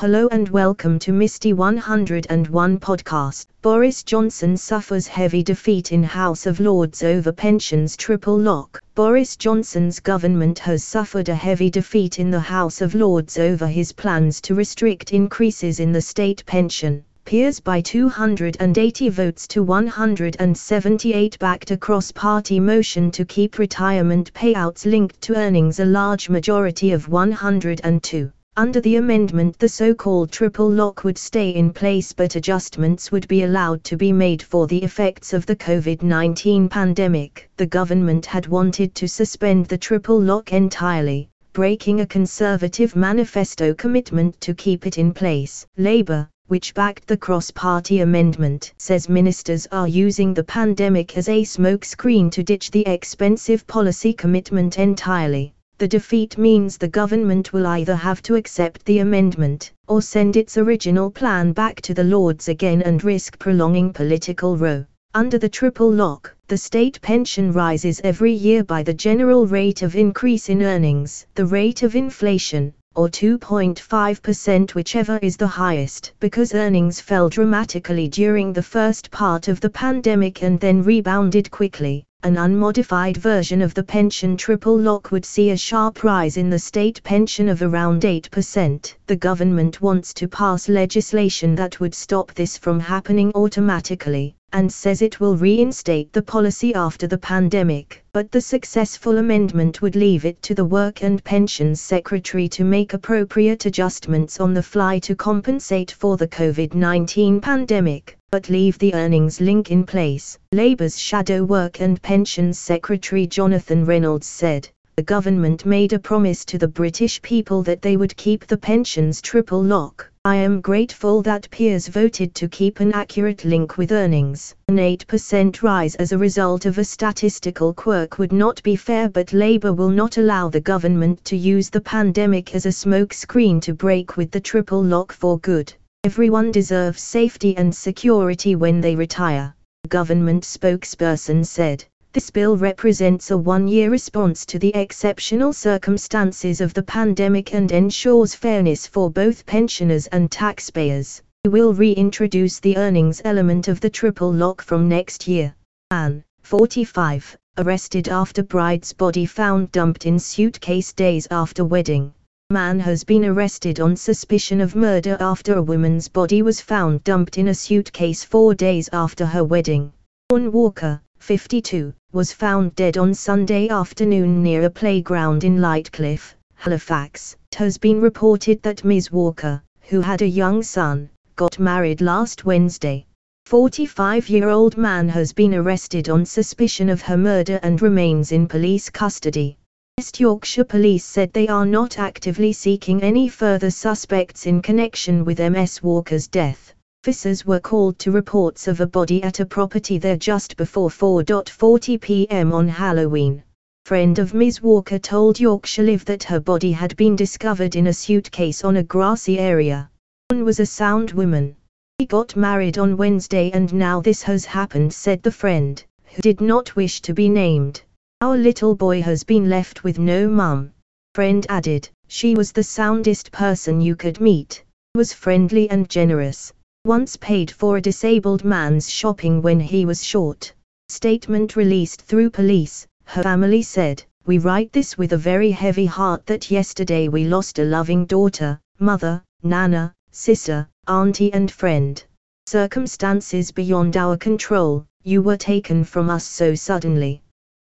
Hello 0.00 0.28
and 0.30 0.48
welcome 0.50 0.96
to 1.00 1.12
Misty 1.12 1.52
101 1.52 2.78
podcast. 2.78 3.46
Boris 3.62 4.04
Johnson 4.04 4.56
suffers 4.56 5.08
heavy 5.08 5.42
defeat 5.42 5.90
in 5.90 6.04
House 6.04 6.46
of 6.46 6.60
Lords 6.60 7.02
over 7.02 7.32
pensions 7.32 7.96
triple 7.96 8.38
lock. 8.38 8.80
Boris 8.94 9.36
Johnson's 9.36 9.98
government 9.98 10.60
has 10.60 10.84
suffered 10.84 11.28
a 11.28 11.34
heavy 11.34 11.68
defeat 11.68 12.20
in 12.20 12.30
the 12.30 12.38
House 12.38 12.80
of 12.80 12.94
Lords 12.94 13.38
over 13.38 13.66
his 13.66 13.90
plans 13.90 14.40
to 14.42 14.54
restrict 14.54 15.12
increases 15.12 15.80
in 15.80 15.90
the 15.90 16.00
state 16.00 16.46
pension. 16.46 17.02
Peers 17.24 17.58
by 17.58 17.80
280 17.80 19.08
votes 19.08 19.48
to 19.48 19.64
178 19.64 21.38
backed 21.40 21.72
a 21.72 21.76
cross-party 21.76 22.60
motion 22.60 23.10
to 23.10 23.24
keep 23.24 23.58
retirement 23.58 24.32
payouts 24.32 24.86
linked 24.86 25.20
to 25.22 25.34
earnings 25.34 25.80
a 25.80 25.84
large 25.84 26.28
majority 26.28 26.92
of 26.92 27.08
102. 27.08 28.30
Under 28.58 28.80
the 28.80 28.96
amendment 28.96 29.56
the 29.60 29.68
so-called 29.68 30.32
triple 30.32 30.68
lock 30.68 31.04
would 31.04 31.16
stay 31.16 31.50
in 31.50 31.72
place 31.72 32.12
but 32.12 32.34
adjustments 32.34 33.12
would 33.12 33.28
be 33.28 33.44
allowed 33.44 33.84
to 33.84 33.96
be 33.96 34.10
made 34.10 34.42
for 34.42 34.66
the 34.66 34.82
effects 34.82 35.32
of 35.32 35.46
the 35.46 35.54
COVID-19 35.54 36.68
pandemic. 36.68 37.48
The 37.56 37.66
government 37.66 38.26
had 38.26 38.48
wanted 38.48 38.96
to 38.96 39.06
suspend 39.06 39.66
the 39.66 39.78
triple 39.78 40.20
lock 40.20 40.52
entirely, 40.52 41.28
breaking 41.52 42.00
a 42.00 42.06
conservative 42.06 42.96
manifesto 42.96 43.74
commitment 43.74 44.40
to 44.40 44.54
keep 44.54 44.88
it 44.88 44.98
in 44.98 45.14
place. 45.14 45.64
Labour, 45.76 46.28
which 46.48 46.74
backed 46.74 47.06
the 47.06 47.16
cross-party 47.16 48.00
amendment, 48.00 48.72
says 48.76 49.08
ministers 49.08 49.68
are 49.70 49.86
using 49.86 50.34
the 50.34 50.42
pandemic 50.42 51.16
as 51.16 51.28
a 51.28 51.42
smokescreen 51.42 52.28
to 52.32 52.42
ditch 52.42 52.72
the 52.72 52.84
expensive 52.88 53.64
policy 53.68 54.12
commitment 54.12 54.80
entirely. 54.80 55.54
The 55.78 55.86
defeat 55.86 56.36
means 56.36 56.76
the 56.76 56.88
government 56.88 57.52
will 57.52 57.64
either 57.68 57.94
have 57.94 58.20
to 58.22 58.34
accept 58.34 58.84
the 58.84 58.98
amendment, 58.98 59.72
or 59.86 60.02
send 60.02 60.36
its 60.36 60.58
original 60.58 61.08
plan 61.08 61.52
back 61.52 61.80
to 61.82 61.94
the 61.94 62.02
Lords 62.02 62.48
again 62.48 62.82
and 62.82 63.04
risk 63.04 63.38
prolonging 63.38 63.92
political 63.92 64.56
row. 64.56 64.84
Under 65.14 65.38
the 65.38 65.48
triple 65.48 65.90
lock, 65.90 66.34
the 66.48 66.58
state 66.58 67.00
pension 67.00 67.52
rises 67.52 68.00
every 68.02 68.32
year 68.32 68.64
by 68.64 68.82
the 68.82 68.92
general 68.92 69.46
rate 69.46 69.82
of 69.82 69.94
increase 69.94 70.48
in 70.48 70.62
earnings, 70.62 71.26
the 71.36 71.46
rate 71.46 71.84
of 71.84 71.94
inflation, 71.94 72.74
or 72.96 73.08
2.5% 73.08 74.74
whichever 74.74 75.20
is 75.22 75.36
the 75.36 75.46
highest. 75.46 76.12
Because 76.18 76.54
earnings 76.54 77.00
fell 77.00 77.28
dramatically 77.28 78.08
during 78.08 78.52
the 78.52 78.62
first 78.62 79.12
part 79.12 79.46
of 79.46 79.60
the 79.60 79.70
pandemic 79.70 80.42
and 80.42 80.58
then 80.58 80.82
rebounded 80.82 81.52
quickly, 81.52 82.04
an 82.24 82.36
unmodified 82.36 83.16
version 83.16 83.62
of 83.62 83.74
the 83.74 83.82
pension 83.82 84.36
triple 84.36 84.76
lock 84.76 85.12
would 85.12 85.24
see 85.24 85.50
a 85.50 85.56
sharp 85.56 86.02
rise 86.02 86.36
in 86.36 86.50
the 86.50 86.58
state 86.58 87.00
pension 87.04 87.48
of 87.48 87.62
around 87.62 88.02
8%. 88.02 88.94
The 89.06 89.14
government 89.14 89.80
wants 89.80 90.12
to 90.14 90.26
pass 90.26 90.68
legislation 90.68 91.54
that 91.54 91.78
would 91.78 91.94
stop 91.94 92.34
this 92.34 92.58
from 92.58 92.80
happening 92.80 93.30
automatically, 93.36 94.34
and 94.52 94.70
says 94.70 95.00
it 95.00 95.20
will 95.20 95.36
reinstate 95.36 96.12
the 96.12 96.20
policy 96.20 96.74
after 96.74 97.06
the 97.06 97.18
pandemic. 97.18 98.04
But 98.12 98.32
the 98.32 98.40
successful 98.40 99.18
amendment 99.18 99.80
would 99.80 99.94
leave 99.94 100.24
it 100.24 100.42
to 100.42 100.56
the 100.56 100.64
Work 100.64 101.04
and 101.04 101.22
Pensions 101.22 101.80
Secretary 101.80 102.48
to 102.48 102.64
make 102.64 102.94
appropriate 102.94 103.64
adjustments 103.64 104.40
on 104.40 104.54
the 104.54 104.62
fly 104.62 104.98
to 104.98 105.14
compensate 105.14 105.92
for 105.92 106.16
the 106.16 106.26
COVID 106.26 106.74
19 106.74 107.40
pandemic 107.40 108.17
but 108.30 108.50
leave 108.50 108.78
the 108.78 108.92
earnings 108.94 109.40
link 109.40 109.70
in 109.70 109.84
place. 109.84 110.38
Labour's 110.52 110.98
Shadow 110.98 111.44
Work 111.44 111.80
and 111.80 112.00
Pensions 112.02 112.58
Secretary 112.58 113.26
Jonathan 113.26 113.84
Reynolds 113.84 114.26
said, 114.26 114.68
the 114.98 115.02
government 115.04 115.64
made 115.64 115.92
a 115.92 115.98
promise 116.00 116.44
to 116.46 116.58
the 116.58 116.66
British 116.66 117.22
people 117.22 117.62
that 117.62 117.80
they 117.82 117.96
would 117.96 118.16
keep 118.16 118.46
the 118.48 118.56
pensions 118.56 119.22
triple 119.22 119.62
lock. 119.62 120.10
I 120.24 120.34
am 120.34 120.60
grateful 120.60 121.22
that 121.22 121.48
peers 121.52 121.86
voted 121.86 122.34
to 122.34 122.48
keep 122.48 122.80
an 122.80 122.92
accurate 122.92 123.44
link 123.44 123.78
with 123.78 123.92
earnings. 123.92 124.56
An 124.66 124.76
8% 124.76 125.62
rise 125.62 125.94
as 125.94 126.10
a 126.10 126.18
result 126.18 126.66
of 126.66 126.78
a 126.78 126.84
statistical 126.84 127.72
quirk 127.72 128.18
would 128.18 128.32
not 128.32 128.60
be 128.64 128.74
fair 128.74 129.08
but 129.08 129.32
Labour 129.32 129.72
will 129.72 129.88
not 129.88 130.18
allow 130.18 130.48
the 130.48 130.60
government 130.60 131.24
to 131.26 131.36
use 131.36 131.70
the 131.70 131.80
pandemic 131.80 132.54
as 132.56 132.66
a 132.66 132.70
smokescreen 132.70 133.60
to 133.62 133.72
break 133.72 134.16
with 134.16 134.32
the 134.32 134.40
triple 134.40 134.82
lock 134.82 135.12
for 135.12 135.38
good. 135.38 135.72
Everyone 136.10 136.50
deserves 136.50 137.02
safety 137.02 137.54
and 137.58 137.74
security 137.74 138.56
when 138.56 138.80
they 138.80 138.96
retire, 138.96 139.54
a 139.84 139.88
government 139.88 140.42
spokesperson 140.42 141.44
said. 141.44 141.84
This 142.14 142.30
bill 142.30 142.56
represents 142.56 143.30
a 143.30 143.36
one-year 143.36 143.90
response 143.90 144.46
to 144.46 144.58
the 144.58 144.74
exceptional 144.74 145.52
circumstances 145.52 146.62
of 146.62 146.72
the 146.72 146.82
pandemic 146.82 147.52
and 147.52 147.70
ensures 147.70 148.34
fairness 148.34 148.86
for 148.86 149.10
both 149.10 149.44
pensioners 149.44 150.06
and 150.06 150.30
taxpayers. 150.30 151.20
We 151.44 151.50
will 151.50 151.74
reintroduce 151.74 152.58
the 152.58 152.78
earnings 152.78 153.20
element 153.22 153.68
of 153.68 153.80
the 153.80 153.90
triple 153.90 154.32
lock 154.32 154.62
from 154.62 154.88
next 154.88 155.28
year. 155.28 155.54
Anne, 155.90 156.24
45, 156.42 157.36
arrested 157.58 158.08
after 158.08 158.42
bride's 158.42 158.94
body 158.94 159.26
found 159.26 159.72
dumped 159.72 160.06
in 160.06 160.18
suitcase 160.18 160.94
days 160.94 161.28
after 161.30 161.66
wedding 161.66 162.14
man 162.50 162.80
has 162.80 163.04
been 163.04 163.26
arrested 163.26 163.78
on 163.78 163.94
suspicion 163.94 164.62
of 164.62 164.74
murder 164.74 165.18
after 165.20 165.56
a 165.56 165.62
woman's 165.62 166.08
body 166.08 166.40
was 166.40 166.62
found 166.62 167.04
dumped 167.04 167.36
in 167.36 167.48
a 167.48 167.54
suitcase 167.54 168.24
four 168.24 168.54
days 168.54 168.88
after 168.94 169.26
her 169.26 169.44
wedding. 169.44 169.92
Dawn 170.30 170.50
Walker, 170.50 170.98
52, 171.18 171.92
was 172.14 172.32
found 172.32 172.74
dead 172.74 172.96
on 172.96 173.12
Sunday 173.12 173.68
afternoon 173.68 174.42
near 174.42 174.62
a 174.62 174.70
playground 174.70 175.44
in 175.44 175.58
Lightcliffe, 175.58 176.34
Halifax. 176.54 177.36
It 177.52 177.56
has 177.56 177.76
been 177.76 178.00
reported 178.00 178.62
that 178.62 178.82
Ms. 178.82 179.12
Walker, 179.12 179.62
who 179.82 180.00
had 180.00 180.22
a 180.22 180.26
young 180.26 180.62
son, 180.62 181.10
got 181.36 181.58
married 181.58 182.00
last 182.00 182.46
Wednesday. 182.46 183.04
45-year-old 183.46 184.78
man 184.78 185.06
has 185.10 185.34
been 185.34 185.54
arrested 185.54 186.08
on 186.08 186.24
suspicion 186.24 186.88
of 186.88 187.02
her 187.02 187.18
murder 187.18 187.60
and 187.62 187.82
remains 187.82 188.32
in 188.32 188.48
police 188.48 188.88
custody. 188.88 189.58
West 189.98 190.20
Yorkshire 190.20 190.62
Police 190.62 191.04
said 191.04 191.32
they 191.32 191.48
are 191.48 191.66
not 191.66 191.98
actively 191.98 192.52
seeking 192.52 193.02
any 193.02 193.28
further 193.28 193.68
suspects 193.68 194.46
in 194.46 194.62
connection 194.62 195.24
with 195.24 195.40
MS 195.40 195.82
Walker's 195.82 196.28
death. 196.28 196.72
Officers 197.02 197.44
were 197.44 197.58
called 197.58 197.98
to 197.98 198.12
reports 198.12 198.68
of 198.68 198.80
a 198.80 198.86
body 198.86 199.20
at 199.24 199.40
a 199.40 199.44
property 199.44 199.98
there 199.98 200.16
just 200.16 200.56
before 200.56 200.88
4.40 200.88 202.00
pm 202.00 202.52
on 202.52 202.68
Halloween. 202.68 203.42
Friend 203.86 204.16
of 204.20 204.34
Ms. 204.34 204.62
Walker 204.62 205.00
told 205.00 205.40
Yorkshire 205.40 205.82
Live 205.82 206.04
that 206.04 206.22
her 206.22 206.38
body 206.38 206.70
had 206.70 206.96
been 206.96 207.16
discovered 207.16 207.74
in 207.74 207.88
a 207.88 207.92
suitcase 207.92 208.62
on 208.62 208.76
a 208.76 208.84
grassy 208.84 209.40
area. 209.40 209.90
One 210.28 210.44
was 210.44 210.60
a 210.60 210.66
sound 210.66 211.10
woman. 211.10 211.56
He 211.98 212.06
got 212.06 212.36
married 212.36 212.78
on 212.78 212.96
Wednesday 212.96 213.50
and 213.50 213.74
now 213.74 214.00
this 214.00 214.22
has 214.22 214.44
happened 214.44 214.92
said 214.92 215.24
the 215.24 215.32
friend, 215.32 215.82
who 216.04 216.22
did 216.22 216.40
not 216.40 216.76
wish 216.76 217.00
to 217.00 217.12
be 217.12 217.28
named. 217.28 217.82
Our 218.20 218.36
little 218.36 218.74
boy 218.74 219.00
has 219.02 219.22
been 219.22 219.48
left 219.48 219.84
with 219.84 220.00
no 220.00 220.28
mum. 220.28 220.72
Friend 221.14 221.46
added, 221.48 221.88
she 222.08 222.34
was 222.34 222.50
the 222.50 222.64
soundest 222.64 223.30
person 223.30 223.80
you 223.80 223.94
could 223.94 224.20
meet. 224.20 224.64
Was 224.96 225.12
friendly 225.12 225.70
and 225.70 225.88
generous. 225.88 226.52
Once 226.84 227.16
paid 227.16 227.48
for 227.48 227.76
a 227.76 227.80
disabled 227.80 228.44
man's 228.44 228.90
shopping 228.90 229.40
when 229.40 229.60
he 229.60 229.84
was 229.84 230.02
short. 230.02 230.52
Statement 230.88 231.54
released 231.54 232.02
through 232.02 232.30
police, 232.30 232.88
her 233.04 233.22
family 233.22 233.62
said, 233.62 234.02
We 234.26 234.38
write 234.38 234.72
this 234.72 234.98
with 234.98 235.12
a 235.12 235.16
very 235.16 235.52
heavy 235.52 235.86
heart 235.86 236.26
that 236.26 236.50
yesterday 236.50 237.06
we 237.06 237.22
lost 237.22 237.60
a 237.60 237.64
loving 237.64 238.04
daughter, 238.04 238.58
mother, 238.80 239.22
nana, 239.44 239.94
sister, 240.10 240.68
auntie 240.88 241.32
and 241.32 241.52
friend. 241.52 242.02
Circumstances 242.48 243.52
beyond 243.52 243.96
our 243.96 244.16
control, 244.16 244.84
you 245.04 245.22
were 245.22 245.36
taken 245.36 245.84
from 245.84 246.10
us 246.10 246.24
so 246.24 246.56
suddenly 246.56 247.22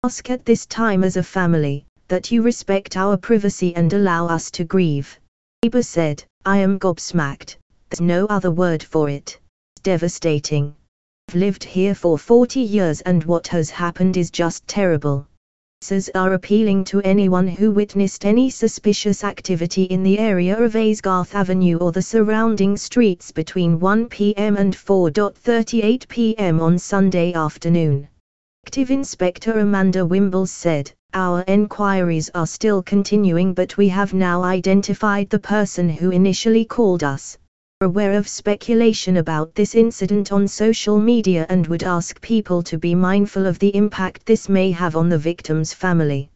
ask 0.06 0.30
at 0.30 0.46
this 0.46 0.66
time 0.66 1.04
as 1.04 1.18
a 1.18 1.24
family, 1.38 1.86
that 2.08 2.32
you 2.32 2.42
respect 2.42 2.96
our 2.96 3.18
privacy 3.18 3.76
and 3.76 3.92
allow 3.92 4.28
us 4.28 4.50
to 4.50 4.64
grieve. 4.64 5.20
Labour 5.62 5.84
said, 5.84 6.24
I 6.46 6.58
am 6.60 6.80
gobsmacked, 6.80 7.58
there's 7.90 8.00
no 8.00 8.26
other 8.28 8.50
word 8.50 8.82
for 8.82 9.10
it. 9.10 9.38
It's 9.76 9.84
devastating. 9.84 10.74
I've 11.28 11.36
lived 11.36 11.66
here 11.66 11.94
for 11.94 12.18
40 12.18 12.62
years 12.62 13.02
and 13.02 13.26
what 13.26 13.48
has 13.50 13.70
happened 13.70 14.16
is 14.16 14.32
just 14.32 14.66
terrible. 14.68 15.28
Says 15.82 16.10
are 16.16 16.34
appealing 16.34 16.86
to 16.86 17.02
anyone 17.02 17.50
who 17.50 17.70
witnessed 17.70 18.26
any 18.26 18.50
suspicious 18.50 19.26
activity 19.26 19.84
in 19.84 20.02
the 20.02 20.18
area 20.18 20.58
of 20.58 20.78
Aysgarth 20.78 21.36
Avenue 21.36 21.78
or 21.78 21.92
the 21.92 22.02
surrounding 22.02 22.78
streets 22.78 23.34
between 23.34 23.82
1 23.82 24.08
pm 24.08 24.56
and 24.56 24.74
4.38 24.74 26.08
pm 26.08 26.62
on 26.62 26.80
Sunday 26.80 27.34
afternoon. 27.34 28.08
Active 28.70 28.92
Inspector 28.92 29.60
Amanda 29.60 30.06
Wimbles 30.06 30.52
said, 30.52 30.92
Our 31.16 31.42
enquiries 31.48 32.30
are 32.36 32.46
still 32.46 32.84
continuing 32.84 33.56
but 33.56 33.76
we 33.78 33.90
have 33.90 34.14
now 34.14 34.44
identified 34.44 35.28
the 35.32 35.40
person 35.40 35.90
who 35.90 36.12
initially 36.12 36.66
called 36.66 37.04
us. 37.04 37.36
Aware 37.82 38.14
of 38.14 38.28
speculation 38.28 39.18
about 39.18 39.56
this 39.56 39.74
incident 39.74 40.32
on 40.32 40.48
social 40.48 41.00
media 41.00 41.48
and 41.50 41.66
would 41.66 41.82
ask 41.82 42.22
people 42.22 42.62
to 42.62 42.78
be 42.78 42.94
mindful 42.94 43.48
of 43.48 43.58
the 43.58 43.76
impact 43.76 44.24
this 44.28 44.48
may 44.48 44.70
have 44.70 44.96
on 44.96 45.10
the 45.10 45.18
victim's 45.18 45.74
family. 45.74 46.30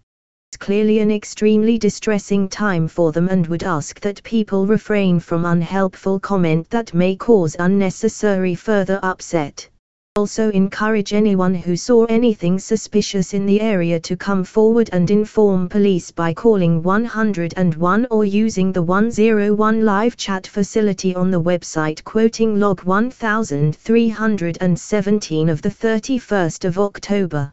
It's 0.49 0.57
clearly 0.57 0.97
an 0.99 1.11
extremely 1.11 1.77
distressing 1.77 2.49
time 2.49 2.87
for 2.87 3.11
them 3.11 3.27
and 3.29 3.45
would 3.45 3.61
ask 3.61 3.99
that 3.99 4.23
people 4.23 4.65
refrain 4.65 5.19
from 5.19 5.45
unhelpful 5.45 6.19
comment 6.19 6.67
that 6.71 6.95
may 6.95 7.15
cause 7.15 7.55
unnecessary 7.59 8.55
further 8.55 8.99
upset 9.03 9.69
also 10.15 10.51
encourage 10.51 11.11
anyone 11.11 11.55
who 11.55 11.75
saw 11.75 12.05
anything 12.05 12.59
suspicious 12.59 13.33
in 13.33 13.47
the 13.47 13.59
area 13.59 13.99
to 13.99 14.15
come 14.15 14.43
forward 14.43 14.87
and 14.93 15.09
inform 15.09 15.67
police 15.67 16.11
by 16.11 16.31
calling 16.31 16.83
101 16.83 18.07
or 18.11 18.23
using 18.23 18.71
the 18.71 18.83
101 18.83 19.83
live 19.83 20.15
chat 20.15 20.45
facility 20.45 21.15
on 21.15 21.31
the 21.31 21.41
website 21.41 22.03
quoting 22.03 22.59
log 22.59 22.83
1317 22.83 25.49
of 25.49 25.63
the 25.63 25.69
31st 25.69 26.65
of 26.65 26.77
October. 26.77 27.51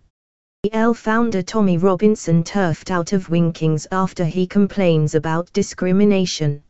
EL 0.70 0.92
founder 0.92 1.40
Tommy 1.40 1.78
Robinson 1.78 2.44
turfed 2.44 2.90
out 2.90 3.14
of 3.14 3.30
Winkings 3.30 3.86
after 3.90 4.26
he 4.26 4.46
complains 4.46 5.14
about 5.14 5.50
discrimination. 5.54 6.62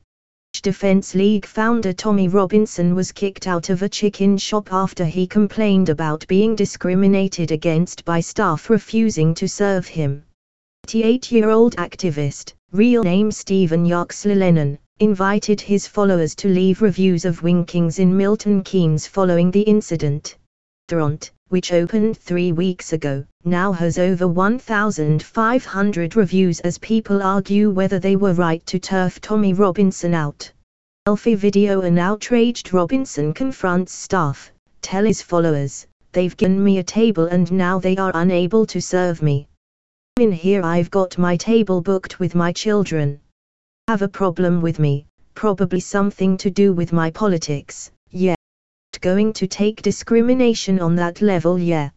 Defense 0.62 1.14
League 1.14 1.46
founder 1.46 1.94
Tommy 1.94 2.28
Robinson 2.28 2.94
was 2.94 3.12
kicked 3.12 3.46
out 3.46 3.70
of 3.70 3.80
a 3.80 3.88
chicken 3.88 4.36
shop 4.36 4.74
after 4.74 5.06
he 5.06 5.26
complained 5.26 5.88
about 5.88 6.26
being 6.28 6.54
discriminated 6.54 7.50
against 7.50 8.04
by 8.04 8.20
staff 8.20 8.68
refusing 8.68 9.32
to 9.36 9.48
serve 9.48 9.86
him. 9.86 10.22
88-year-old 10.86 11.76
activist, 11.76 12.52
real 12.72 13.02
name 13.02 13.30
Stephen 13.30 13.86
Yaxley 13.86 14.34
Lennon, 14.34 14.78
invited 14.98 15.62
his 15.62 15.86
followers 15.86 16.34
to 16.34 16.48
leave 16.48 16.82
reviews 16.82 17.24
of 17.24 17.42
Winkings 17.42 17.98
in 17.98 18.14
Milton 18.14 18.62
Keynes 18.62 19.06
following 19.06 19.50
the 19.50 19.62
incident. 19.62 20.36
Which 21.50 21.72
opened 21.72 22.16
three 22.16 22.52
weeks 22.52 22.92
ago, 22.92 23.24
now 23.44 23.72
has 23.72 23.98
over 23.98 24.26
1,500 24.26 26.16
reviews 26.16 26.60
as 26.60 26.78
people 26.78 27.22
argue 27.22 27.70
whether 27.70 27.98
they 27.98 28.14
were 28.14 28.34
right 28.34 28.64
to 28.66 28.78
turf 28.78 29.20
Tommy 29.20 29.52
Robinson 29.52 30.14
out. 30.14 30.52
Selfie 31.08 31.36
video 31.36 31.80
An 31.80 31.98
outraged 31.98 32.72
Robinson 32.72 33.34
confronts 33.34 33.92
staff, 33.92 34.52
tell 34.80 35.04
his 35.04 35.22
followers, 35.22 35.88
they've 36.12 36.36
given 36.36 36.62
me 36.62 36.78
a 36.78 36.84
table 36.84 37.26
and 37.26 37.50
now 37.50 37.80
they 37.80 37.96
are 37.96 38.12
unable 38.14 38.64
to 38.66 38.80
serve 38.80 39.20
me. 39.20 39.48
In 40.18 40.30
here 40.30 40.62
I've 40.62 40.90
got 40.90 41.18
my 41.18 41.36
table 41.36 41.80
booked 41.80 42.20
with 42.20 42.36
my 42.36 42.52
children. 42.52 43.20
Have 43.88 44.02
a 44.02 44.08
problem 44.08 44.60
with 44.60 44.78
me, 44.78 45.06
probably 45.34 45.80
something 45.80 46.36
to 46.36 46.50
do 46.50 46.72
with 46.72 46.92
my 46.92 47.10
politics, 47.10 47.90
going 49.00 49.32
to 49.34 49.46
take 49.46 49.82
discrimination 49.82 50.80
on 50.80 50.96
that 50.96 51.22
level 51.22 51.58
yeah. 51.58 51.90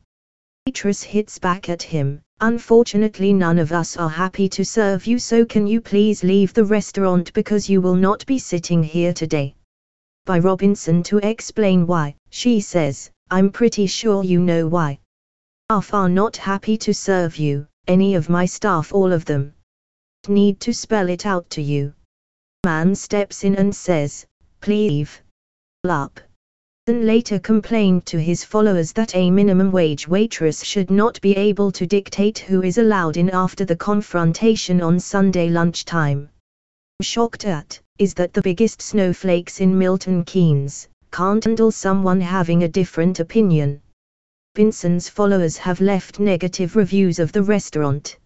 Waitress 0.65 1.03
hits 1.03 1.39
back 1.39 1.69
at 1.69 1.83
him, 1.83 2.21
unfortunately 2.39 3.33
none 3.33 3.59
of 3.59 3.71
us 3.71 3.97
are 3.97 4.09
happy 4.09 4.47
to 4.50 4.63
serve 4.63 5.05
you 5.05 5.19
so 5.19 5.45
can 5.45 5.67
you 5.67 5.81
please 5.81 6.23
leave 6.23 6.53
the 6.53 6.65
restaurant 6.65 7.33
because 7.33 7.69
you 7.69 7.81
will 7.81 7.95
not 7.95 8.25
be 8.25 8.39
sitting 8.39 8.81
here 8.81 9.13
today. 9.13 9.55
By 10.25 10.39
Robinson 10.39 11.03
to 11.03 11.17
explain 11.17 11.85
why, 11.85 12.15
she 12.29 12.61
says, 12.61 13.11
I'm 13.29 13.51
pretty 13.51 13.88
sure 13.88 14.23
you 14.23 14.39
know 14.39 14.67
why. 14.67 15.00
Staff 15.67 15.94
are 15.94 16.09
not 16.09 16.38
happy 16.38 16.77
to 16.77 16.94
serve 16.94 17.38
you, 17.38 17.67
any 17.88 18.15
of 18.15 18.29
my 18.29 18.45
staff 18.45 18.94
all 18.94 19.11
of 19.11 19.25
them. 19.25 19.53
Need 20.27 20.61
to 20.61 20.73
spell 20.73 21.09
it 21.09 21.25
out 21.25 21.50
to 21.51 21.61
you. 21.61 21.94
Man 22.65 22.95
steps 22.95 23.44
in 23.44 23.55
and 23.55 23.75
says, 23.75 24.25
please 24.61 25.19
leave. 25.83 26.23
Up 26.85 26.95
later 26.97 27.39
complained 27.39 28.06
to 28.07 28.19
his 28.19 28.44
followers 28.44 28.91
that 28.91 29.15
a 29.15 29.31
minimum 29.31 29.71
wage 29.71 30.06
waitress 30.06 30.65
should 30.65 30.91
not 30.91 31.21
be 31.21 31.33
able 31.38 31.71
to 31.71 31.88
dictate 31.88 32.39
who 32.39 32.62
is 32.62 32.77
allowed 32.77 33.15
in 33.15 33.30
after 33.30 33.63
the 33.63 33.77
confrontation 33.77 34.81
on 34.81 35.00
Sunday 35.00 35.47
lunchtime. 35.47 36.30
Shocked 37.01 37.45
at, 37.45 37.80
is 38.00 38.13
that 38.15 38.33
the 38.33 38.41
biggest 38.41 38.81
snowflakes 38.81 39.62
in 39.62 39.77
Milton 39.77 40.25
Keynes 40.25 40.89
can't 41.09 41.45
handle 41.45 41.71
someone 41.71 42.19
having 42.19 42.63
a 42.63 42.68
different 42.68 43.21
opinion. 43.21 43.81
Vinson's 44.53 45.07
followers 45.07 45.56
have 45.56 45.79
left 45.79 46.19
negative 46.19 46.75
reviews 46.75 47.18
of 47.18 47.31
the 47.31 47.44
restaurant. 47.44 48.18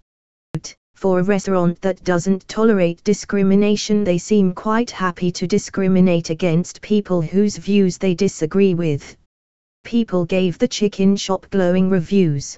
For 0.97 1.19
a 1.19 1.23
restaurant 1.23 1.79
that 1.81 2.03
doesn't 2.03 2.47
tolerate 2.47 3.03
discrimination, 3.03 4.03
they 4.03 4.17
seem 4.17 4.55
quite 4.55 4.89
happy 4.89 5.31
to 5.33 5.45
discriminate 5.45 6.31
against 6.31 6.81
people 6.81 7.21
whose 7.21 7.57
views 7.57 7.99
they 7.99 8.15
disagree 8.15 8.73
with. 8.73 9.15
People 9.83 10.25
gave 10.25 10.57
the 10.57 10.67
chicken 10.67 11.15
shop 11.15 11.45
glowing 11.51 11.91
reviews. 11.91 12.57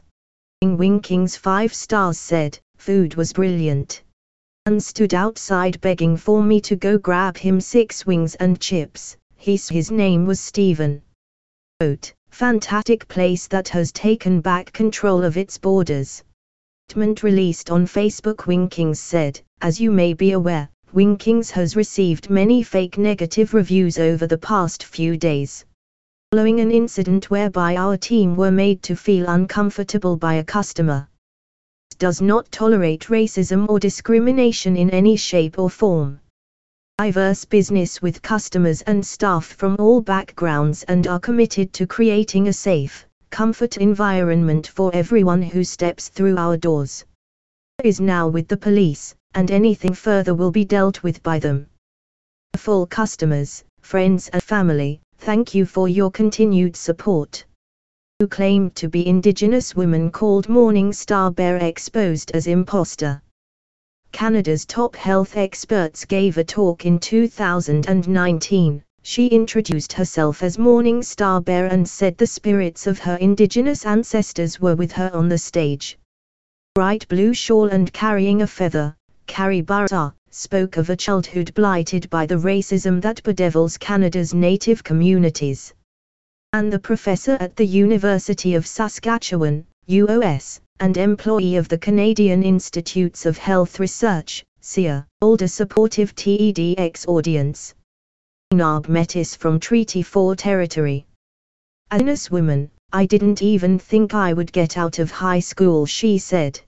Winking's 0.61 1.35
five 1.35 1.73
stars 1.73 2.17
said, 2.17 2.57
food 2.77 3.15
was 3.15 3.33
brilliant. 3.33 4.03
And 4.65 4.81
stood 4.81 5.13
outside 5.13 5.81
begging 5.81 6.15
for 6.15 6.41
me 6.41 6.61
to 6.61 6.77
go 6.77 6.97
grab 6.97 7.35
him 7.35 7.59
six 7.59 8.05
wings 8.05 8.35
and 8.35 8.57
chips. 8.57 9.17
His, 9.35 9.67
his 9.67 9.91
name 9.91 10.25
was 10.25 10.39
Stephen. 10.39 11.01
Fantastic 12.29 13.05
place 13.09 13.47
that 13.47 13.67
has 13.67 13.91
taken 13.91 14.39
back 14.39 14.71
control 14.71 15.25
of 15.25 15.35
its 15.35 15.57
borders 15.57 16.23
statement 16.89 17.21
released 17.21 17.69
on 17.69 17.85
Facebook 17.85 18.47
Winkings 18.47 18.99
said, 18.99 19.39
As 19.61 19.79
you 19.79 19.91
may 19.91 20.15
be 20.15 20.31
aware, 20.31 20.67
Winkings 20.91 21.51
has 21.51 21.75
received 21.75 22.31
many 22.31 22.63
fake 22.63 22.97
negative 22.97 23.53
reviews 23.53 23.99
over 23.99 24.25
the 24.25 24.39
past 24.39 24.85
few 24.85 25.15
days. 25.15 25.65
Following 26.31 26.61
an 26.61 26.71
incident 26.71 27.29
whereby 27.29 27.75
our 27.75 27.95
team 27.95 28.35
were 28.35 28.49
made 28.49 28.81
to 28.81 28.95
feel 28.95 29.29
uncomfortable 29.29 30.17
by 30.17 30.35
a 30.35 30.43
customer. 30.43 31.07
Does 31.99 32.23
not 32.23 32.51
tolerate 32.51 33.01
racism 33.01 33.69
or 33.69 33.79
discrimination 33.79 34.75
in 34.75 34.89
any 34.89 35.15
shape 35.15 35.59
or 35.59 35.69
form. 35.69 36.19
Diverse 36.97 37.45
business 37.45 38.01
with 38.01 38.23
customers 38.23 38.81
and 38.81 39.05
staff 39.05 39.45
from 39.45 39.75
all 39.77 40.01
backgrounds 40.01 40.81
and 40.87 41.05
are 41.05 41.19
committed 41.19 41.71
to 41.73 41.85
creating 41.85 42.47
a 42.47 42.53
safe, 42.53 43.05
comfort 43.29 43.77
environment 43.77 44.67
for 44.67 44.93
everyone 44.93 45.41
who 45.41 45.63
steps 45.63 46.09
through 46.09 46.37
our 46.37 46.57
doors. 46.57 47.05
Is 47.83 48.01
now 48.01 48.27
with 48.27 48.47
the 48.47 48.57
police, 48.57 49.15
and 49.33 49.51
anything 49.51 49.93
further 49.93 50.33
will 50.33 50.51
be 50.51 50.65
dealt 50.65 51.03
with 51.03 51.23
by 51.23 51.39
them. 51.39 51.67
For 52.57 52.85
customers, 52.87 53.63
friends 53.81 54.29
and 54.29 54.43
family, 54.43 54.99
thank 55.19 55.55
you 55.55 55.65
for 55.65 55.87
your 55.87 56.11
continued 56.11 56.75
support. 56.75 57.45
Who 58.19 58.27
claimed 58.27 58.75
to 58.75 58.89
be 58.89 59.07
indigenous 59.07 59.75
women 59.75 60.11
called 60.11 60.49
Morning 60.49 60.91
Star 60.91 61.31
Bear 61.31 61.57
exposed 61.57 62.31
as 62.31 62.47
imposter. 62.47 63.21
Canada's 64.11 64.65
top 64.65 64.95
health 64.95 65.37
experts 65.37 66.03
gave 66.03 66.37
a 66.37 66.43
talk 66.43 66.85
in 66.85 66.99
2019 66.99 68.83
she 69.01 69.27
introduced 69.27 69.93
herself 69.93 70.43
as 70.43 70.57
Morning 70.57 71.01
Star 71.01 71.41
Bear 71.41 71.65
and 71.67 71.87
said 71.87 72.17
the 72.17 72.27
spirits 72.27 72.87
of 72.87 72.99
her 72.99 73.15
indigenous 73.15 73.85
ancestors 73.85 74.59
were 74.59 74.75
with 74.75 74.91
her 74.91 75.09
on 75.13 75.29
the 75.29 75.37
stage. 75.37 75.97
Bright 76.75 77.07
blue 77.07 77.33
shawl 77.33 77.69
and 77.69 77.91
carrying 77.91 78.41
a 78.41 78.47
feather, 78.47 78.95
Carrie 79.25 79.61
Barra 79.61 80.13
spoke 80.31 80.77
of 80.77 80.89
a 80.89 80.95
childhood 80.95 81.53
blighted 81.53 82.09
by 82.09 82.25
the 82.25 82.37
racism 82.37 83.01
that 83.01 83.23
bedevils 83.23 83.77
Canada's 83.77 84.33
native 84.33 84.83
communities. 84.83 85.73
And 86.53 86.71
the 86.71 86.79
professor 86.79 87.37
at 87.39 87.55
the 87.55 87.65
University 87.65 88.55
of 88.55 88.67
Saskatchewan, 88.67 89.65
UOS, 89.87 90.59
and 90.79 90.97
employee 90.97 91.55
of 91.55 91.67
the 91.67 91.77
Canadian 91.77 92.43
Institutes 92.43 93.25
of 93.25 93.37
Health 93.37 93.79
Research, 93.79 94.45
CIA, 94.61 95.03
older 95.21 95.47
supportive 95.47 96.15
TEDx 96.15 97.07
audience. 97.07 97.73
Narb 98.51 98.89
Metis 98.89 99.35
from 99.35 99.59
Treaty 99.59 100.01
4 100.01 100.35
territory. 100.35 101.05
As 101.91 102.31
woman, 102.31 102.71
I 102.91 103.05
didn't 103.05 103.43
even 103.43 103.77
think 103.77 104.15
I 104.15 104.33
would 104.33 104.51
get 104.51 104.75
out 104.75 104.97
of 104.97 105.11
high 105.11 105.39
school 105.39 105.85
she 105.85 106.17
said. 106.17 106.59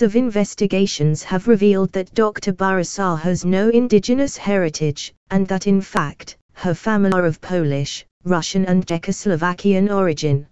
Of 0.00 0.16
investigations 0.16 1.22
have 1.22 1.46
revealed 1.46 1.92
that 1.92 2.12
Dr. 2.12 2.52
Bourassa 2.52 3.16
has 3.20 3.44
no 3.44 3.68
indigenous 3.68 4.36
heritage, 4.36 5.14
and 5.30 5.46
that 5.46 5.68
in 5.68 5.80
fact, 5.80 6.36
her 6.54 6.74
family 6.74 7.12
are 7.12 7.24
of 7.24 7.40
Polish, 7.40 8.04
Russian 8.24 8.64
and 8.64 8.84
Czechoslovakian 8.84 9.94
origin. 9.94 10.48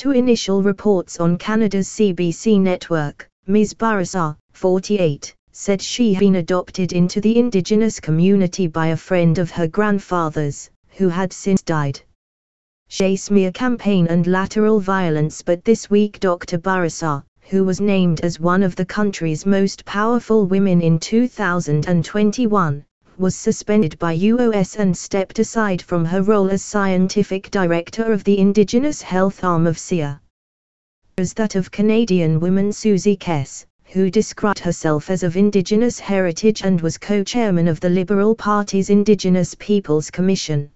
To 0.00 0.10
initial 0.10 0.64
reports 0.64 1.20
on 1.20 1.38
Canada's 1.38 1.88
CBC 1.88 2.60
network, 2.60 3.28
Ms. 3.46 3.74
Bourassa, 3.74 4.36
48, 4.54 5.36
said 5.58 5.80
she 5.80 6.12
had 6.12 6.20
been 6.20 6.36
adopted 6.36 6.92
into 6.92 7.18
the 7.18 7.38
indigenous 7.38 7.98
community 7.98 8.66
by 8.66 8.88
a 8.88 8.96
friend 8.96 9.38
of 9.38 9.50
her 9.50 9.66
grandfather's, 9.66 10.68
who 10.90 11.08
had 11.08 11.32
since 11.32 11.62
died. 11.62 11.98
She 12.88 13.16
smear 13.16 13.50
campaign 13.52 14.06
and 14.06 14.26
lateral 14.26 14.80
violence 14.80 15.40
but 15.40 15.64
this 15.64 15.88
week 15.88 16.20
Dr. 16.20 16.58
Bourassa, 16.58 17.24
who 17.48 17.64
was 17.64 17.80
named 17.80 18.20
as 18.20 18.38
one 18.38 18.62
of 18.62 18.76
the 18.76 18.84
country's 18.84 19.46
most 19.46 19.82
powerful 19.86 20.44
women 20.44 20.82
in 20.82 20.98
2021, 20.98 22.84
was 23.16 23.34
suspended 23.34 23.98
by 23.98 24.14
UOS 24.14 24.78
and 24.78 24.94
stepped 24.94 25.38
aside 25.38 25.80
from 25.80 26.04
her 26.04 26.22
role 26.22 26.50
as 26.50 26.62
scientific 26.62 27.50
director 27.50 28.12
of 28.12 28.24
the 28.24 28.38
Indigenous 28.38 29.00
Health 29.00 29.42
arm 29.42 29.66
of 29.66 29.78
CIA. 29.78 30.18
As 31.18 31.32
that 31.32 31.54
of 31.54 31.70
Canadian 31.70 32.40
woman 32.40 32.72
Susie 32.72 33.16
Kess, 33.16 33.65
who 33.86 34.10
described 34.10 34.58
herself 34.58 35.10
as 35.10 35.22
of 35.22 35.36
indigenous 35.36 35.98
heritage 35.98 36.62
and 36.62 36.80
was 36.80 36.98
co-chairman 36.98 37.68
of 37.68 37.80
the 37.80 37.88
Liberal 37.88 38.34
Party's 38.34 38.90
Indigenous 38.90 39.54
Peoples 39.58 40.10
Commission. 40.10 40.70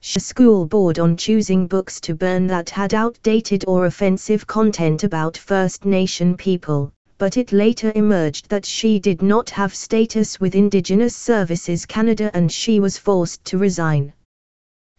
She 0.00 0.20
school 0.20 0.64
board 0.64 0.98
on 0.98 1.16
choosing 1.16 1.66
books 1.66 2.00
to 2.00 2.14
burn 2.14 2.46
that 2.46 2.70
had 2.70 2.94
outdated 2.94 3.64
or 3.68 3.84
offensive 3.84 4.46
content 4.46 5.04
about 5.04 5.36
First 5.36 5.84
Nation 5.84 6.36
people, 6.36 6.92
but 7.18 7.36
it 7.36 7.52
later 7.52 7.92
emerged 7.94 8.48
that 8.48 8.64
she 8.64 8.98
did 8.98 9.20
not 9.20 9.50
have 9.50 9.74
status 9.74 10.40
with 10.40 10.54
Indigenous 10.54 11.14
Services 11.14 11.84
Canada 11.84 12.30
and 12.32 12.50
she 12.50 12.80
was 12.80 12.96
forced 12.96 13.44
to 13.44 13.58
resign. 13.58 14.14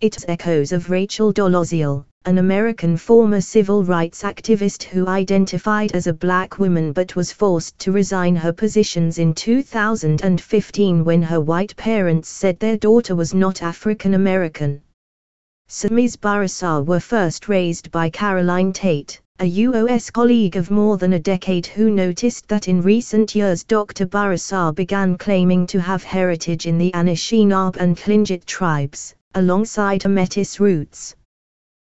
It's 0.02 0.26
echoes 0.28 0.72
of 0.72 0.90
Rachel 0.90 1.32
Dolezal, 1.32 2.06
an 2.26 2.40
American 2.40 2.98
former 2.98 3.40
civil 3.40 3.84
rights 3.84 4.24
activist 4.24 4.82
who 4.82 5.08
identified 5.08 5.92
as 5.92 6.08
a 6.08 6.14
black 6.14 6.58
woman 6.58 6.92
but 6.92 7.16
was 7.16 7.32
forced 7.32 7.78
to 7.78 7.92
resign 7.92 8.36
her 8.36 8.52
positions 8.52 9.20
in 9.20 9.36
2015 9.36 11.06
when 11.06 11.22
her 11.22 11.40
white 11.40 11.76
parents 11.76 12.30
said 12.30 12.60
their 12.60 12.78
daughter 12.78 13.16
was 13.16 13.36
not 13.36 13.62
African 13.62 14.16
American. 14.16 14.82
Ms. 15.92 16.18
Bourassa 16.18 16.84
were 16.84 17.00
first 17.00 17.48
raised 17.48 17.92
by 17.92 18.10
Caroline 18.10 18.74
Tate, 18.74 19.22
a 19.38 19.48
UOS 19.48 20.12
colleague 20.12 20.56
of 20.56 20.72
more 20.72 20.98
than 20.98 21.14
a 21.14 21.20
decade 21.20 21.68
who 21.68 21.92
noticed 21.92 22.48
that 22.48 22.68
in 22.68 22.82
recent 22.82 23.36
years 23.36 23.64
Dr. 23.64 24.08
Bourassa 24.08 24.74
began 24.74 25.16
claiming 25.16 25.68
to 25.68 25.80
have 25.80 26.04
heritage 26.04 26.66
in 26.66 26.80
the 26.80 26.90
Anishinaabe 26.96 27.78
and 27.78 27.96
Tlingit 27.96 28.46
tribes 28.46 29.14
alongside 29.34 30.04
her 30.04 30.10
Metis 30.10 30.60
roots. 30.60 31.16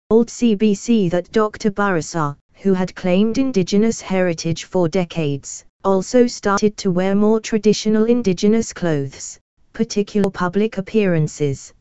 Old 0.10 0.28
CBC 0.28 1.10
that 1.12 1.32
Dr. 1.32 1.72
Bourassa, 1.72 2.38
who 2.54 2.74
had 2.74 2.96
claimed 2.96 3.38
indigenous 3.38 4.02
heritage 4.02 4.64
for 4.64 4.88
decades, 4.88 5.66
also 5.84 6.26
started 6.26 6.78
to 6.78 6.92
wear 6.92 7.16
more 7.16 7.40
traditional 7.40 8.06
indigenous 8.06 8.72
clothes, 8.74 9.40
particular 9.74 10.30
public 10.30 10.78
appearances. 10.78 11.74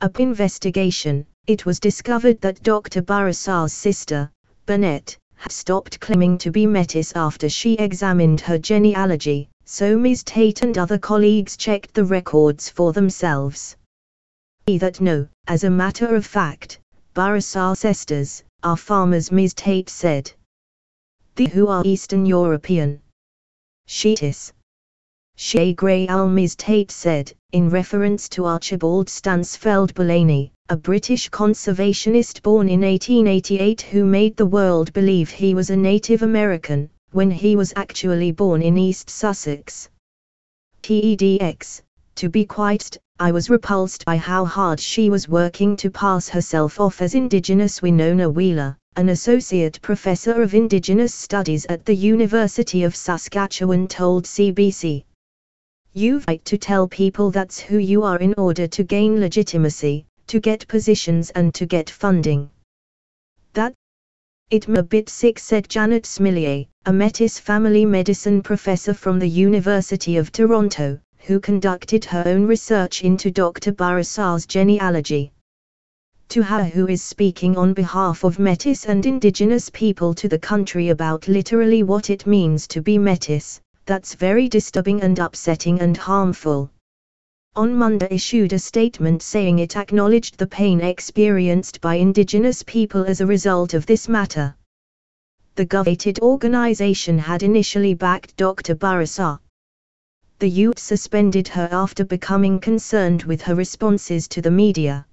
Up 0.00 0.20
investigation, 0.20 1.26
it 1.46 1.66
was 1.66 1.80
discovered 1.80 2.40
that 2.40 2.62
Dr. 2.62 3.02
Bourassa's 3.02 3.72
sister, 3.72 4.30
Burnett, 4.66 5.18
had 5.34 5.52
stopped 5.52 6.00
claiming 6.00 6.38
to 6.38 6.50
be 6.50 6.66
Metis 6.66 7.12
after 7.14 7.48
she 7.48 7.74
examined 7.74 8.40
her 8.40 8.58
genealogy, 8.58 9.48
so 9.64 9.98
Ms. 9.98 10.22
Tate 10.24 10.62
and 10.62 10.78
other 10.78 10.98
colleagues 10.98 11.56
checked 11.56 11.94
the 11.94 12.04
records 12.04 12.68
for 12.68 12.92
themselves 12.92 13.76
that 14.76 15.00
no, 15.00 15.26
as 15.46 15.64
a 15.64 15.70
matter 15.70 16.14
of 16.14 16.26
fact, 16.26 16.78
Bourassa 17.14 17.74
sisters 17.74 18.42
are 18.62 18.76
farmers 18.76 19.32
Ms. 19.32 19.54
Tate 19.54 19.88
said. 19.88 20.30
The 21.36 21.46
who 21.46 21.68
are 21.68 21.82
Eastern 21.86 22.26
European. 22.26 23.00
Sheetis. 23.88 24.52
She 25.36 25.72
Grey 25.72 26.06
Owl 26.08 26.28
Ms. 26.28 26.56
Tate 26.56 26.90
said, 26.90 27.32
in 27.52 27.70
reference 27.70 28.28
to 28.30 28.44
Archibald 28.44 29.06
Stansfeld 29.06 29.94
Belaney, 29.94 30.50
a 30.68 30.76
British 30.76 31.30
conservationist 31.30 32.42
born 32.42 32.68
in 32.68 32.82
1888 32.82 33.80
who 33.80 34.04
made 34.04 34.36
the 34.36 34.44
world 34.44 34.92
believe 34.92 35.30
he 35.30 35.54
was 35.54 35.70
a 35.70 35.76
Native 35.76 36.22
American, 36.22 36.90
when 37.12 37.30
he 37.30 37.56
was 37.56 37.72
actually 37.76 38.32
born 38.32 38.60
in 38.60 38.76
East 38.76 39.08
Sussex. 39.08 39.88
TEDx, 40.82 41.80
to 42.18 42.28
be 42.28 42.44
quite 42.44 42.98
I 43.20 43.30
was 43.30 43.48
repulsed 43.48 44.04
by 44.04 44.16
how 44.16 44.44
hard 44.44 44.80
she 44.80 45.08
was 45.08 45.28
working 45.28 45.76
to 45.76 45.88
pass 45.88 46.28
herself 46.28 46.80
off 46.80 47.00
as 47.00 47.14
Indigenous 47.14 47.80
Winona 47.80 48.28
Wheeler, 48.28 48.76
an 48.96 49.10
associate 49.10 49.80
professor 49.82 50.42
of 50.42 50.52
Indigenous 50.52 51.14
Studies 51.14 51.64
at 51.66 51.84
the 51.84 51.94
University 51.94 52.82
of 52.82 52.96
Saskatchewan 52.96 53.86
told 53.86 54.24
CBC. 54.24 55.04
You've 55.92 56.26
right 56.26 56.44
to 56.44 56.58
tell 56.58 56.88
people 56.88 57.30
that's 57.30 57.60
who 57.60 57.78
you 57.78 58.02
are 58.02 58.18
in 58.18 58.34
order 58.36 58.66
to 58.66 58.82
gain 58.82 59.20
legitimacy, 59.20 60.04
to 60.26 60.40
get 60.40 60.66
positions 60.66 61.30
and 61.30 61.54
to 61.54 61.66
get 61.66 61.88
funding. 61.88 62.50
That 63.52 63.74
it 64.50 64.66
a 64.66 64.82
bit 64.82 65.08
sick 65.08 65.38
said 65.38 65.68
Janet 65.68 66.02
Smylie, 66.02 66.66
a 66.84 66.92
Metis 66.92 67.38
family 67.38 67.84
medicine 67.84 68.42
professor 68.42 68.94
from 68.94 69.20
the 69.20 69.28
University 69.28 70.16
of 70.16 70.32
Toronto, 70.32 70.98
who 71.18 71.40
conducted 71.40 72.04
her 72.04 72.22
own 72.26 72.46
research 72.46 73.02
into 73.02 73.30
Dr. 73.30 73.72
Bourassa's 73.72 74.46
genealogy. 74.46 75.32
To 76.30 76.42
her 76.42 76.64
who 76.64 76.88
is 76.88 77.02
speaking 77.02 77.56
on 77.56 77.72
behalf 77.72 78.24
of 78.24 78.38
Metis 78.38 78.84
and 78.84 79.06
indigenous 79.06 79.70
people 79.70 80.14
to 80.14 80.28
the 80.28 80.38
country 80.38 80.90
about 80.90 81.26
literally 81.26 81.82
what 81.82 82.10
it 82.10 82.26
means 82.26 82.66
to 82.68 82.82
be 82.82 82.98
Metis, 82.98 83.60
that's 83.86 84.14
very 84.14 84.48
disturbing 84.48 85.00
and 85.00 85.18
upsetting 85.18 85.80
and 85.80 85.96
harmful. 85.96 86.70
On 87.56 87.74
Monday 87.74 88.08
issued 88.10 88.52
a 88.52 88.58
statement 88.58 89.22
saying 89.22 89.58
it 89.58 89.76
acknowledged 89.76 90.36
the 90.36 90.46
pain 90.46 90.80
experienced 90.80 91.80
by 91.80 91.94
indigenous 91.94 92.62
people 92.62 93.04
as 93.04 93.20
a 93.20 93.26
result 93.26 93.72
of 93.74 93.86
this 93.86 94.08
matter. 94.08 94.54
The 95.54 95.64
government 95.64 96.20
organization 96.20 97.18
had 97.18 97.42
initially 97.42 97.94
backed 97.94 98.36
Dr. 98.36 98.76
Bourassa, 98.76 99.40
the 100.38 100.48
youth 100.48 100.78
suspended 100.78 101.48
her 101.48 101.68
after 101.72 102.04
becoming 102.04 102.60
concerned 102.60 103.24
with 103.24 103.42
her 103.42 103.56
responses 103.56 104.28
to 104.28 104.40
the 104.40 104.50
media. 104.50 105.04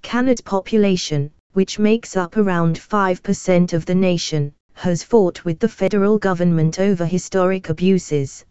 Canada's 0.00 0.40
population, 0.40 1.30
which 1.52 1.78
makes 1.78 2.16
up 2.16 2.38
around 2.38 2.78
5% 2.78 3.72
of 3.74 3.84
the 3.84 3.94
nation, 3.94 4.54
has 4.72 5.02
fought 5.02 5.44
with 5.44 5.58
the 5.58 5.68
federal 5.68 6.16
government 6.16 6.78
over 6.78 7.04
historic 7.04 7.68
abuses. 7.68 8.46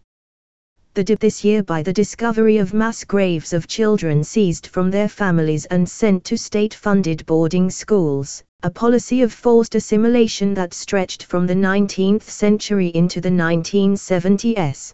The 0.94 1.04
dip 1.04 1.20
this 1.20 1.44
year 1.44 1.64
by 1.64 1.82
the 1.82 1.94
discovery 1.94 2.58
of 2.58 2.74
mass 2.74 3.04
graves 3.04 3.52
of 3.52 3.66
children 3.66 4.24
seized 4.24 4.68
from 4.68 4.92
their 4.92 5.10
families 5.10 5.66
and 5.66 5.90
sent 5.90 6.24
to 6.26 6.38
state-funded 6.38 7.26
boarding 7.26 7.72
schools, 7.72 8.44
a 8.62 8.70
policy 8.70 9.24
of 9.24 9.34
forced 9.34 9.74
assimilation 9.74 10.54
that 10.54 10.74
stretched 10.74 11.24
from 11.24 11.48
the 11.48 11.56
19th 11.56 12.24
century 12.24 12.90
into 12.90 13.22
the 13.22 13.30
1970s. 13.30 14.94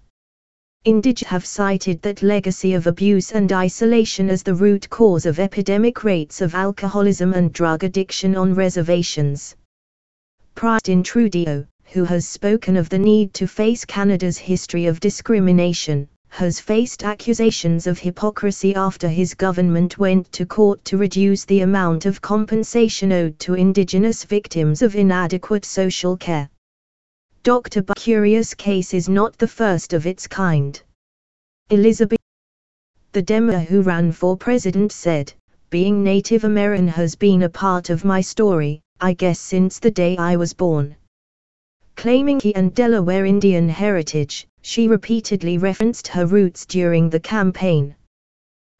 Indig 0.86 1.24
have 1.24 1.48
cited 1.48 2.00
that 2.04 2.22
legacy 2.22 2.76
of 2.76 2.86
abuse 2.86 3.32
and 3.32 3.52
isolation 3.52 4.30
as 4.30 4.44
the 4.44 4.54
root 4.54 4.88
cause 4.92 5.26
of 5.26 5.40
epidemic 5.40 6.04
rates 6.04 6.42
of 6.42 6.54
alcoholism 6.54 7.34
and 7.34 7.52
drug 7.52 7.84
addiction 7.84 8.36
on 8.36 8.54
reservations. 8.54 9.56
Justin 10.56 11.02
Trudeau, 11.02 11.66
who 11.86 12.04
has 12.04 12.28
spoken 12.28 12.78
of 12.78 12.90
the 12.90 13.00
need 13.00 13.34
to 13.34 13.48
face 13.48 13.84
Canada's 13.84 14.38
history 14.38 14.86
of 14.86 15.00
discrimination, 15.00 16.08
has 16.30 16.60
faced 16.60 17.04
accusations 17.04 17.88
of 17.88 17.98
hypocrisy 17.98 18.76
after 18.76 19.08
his 19.10 19.34
government 19.34 19.98
went 19.98 20.32
to 20.34 20.46
court 20.46 20.86
to 20.86 20.98
reduce 20.98 21.46
the 21.46 21.62
amount 21.62 22.06
of 22.06 22.22
compensation 22.22 23.12
owed 23.12 23.40
to 23.40 23.56
Indigenous 23.56 24.24
victims 24.24 24.84
of 24.84 24.96
inadequate 24.96 25.66
social 25.66 26.16
care. 26.16 26.48
Dr. 27.46 27.84
Curious 27.96 28.56
case 28.56 28.92
is 28.92 29.08
not 29.08 29.38
the 29.38 29.48
first 29.48 29.94
of 29.94 30.08
its 30.08 30.26
kind. 30.26 30.82
Elizabeth, 31.70 32.18
the 33.12 33.22
Demo 33.22 33.60
who 33.60 33.84
ran 33.84 34.12
for 34.12 34.36
president 34.36 34.92
said, 34.92 35.32
being 35.70 36.04
Native 36.04 36.44
American 36.44 36.88
has 36.88 37.14
been 37.14 37.44
a 37.44 37.50
part 37.50 37.92
of 37.92 38.04
my 38.04 38.20
story, 38.20 38.82
I 39.00 39.14
guess 39.14 39.40
since 39.40 39.78
the 39.78 39.92
day 39.92 40.18
I 40.18 40.38
was 40.38 40.56
born. 40.56 40.96
Claiming 41.96 42.40
he 42.40 42.56
and 42.56 42.74
Delaware 42.74 43.28
Indian 43.28 43.70
heritage, 43.70 44.48
she 44.64 44.88
repeatedly 44.88 45.60
referenced 45.60 46.08
her 46.08 46.26
roots 46.26 46.66
during 46.66 47.12
the 47.12 47.20
campaign. 47.20 47.96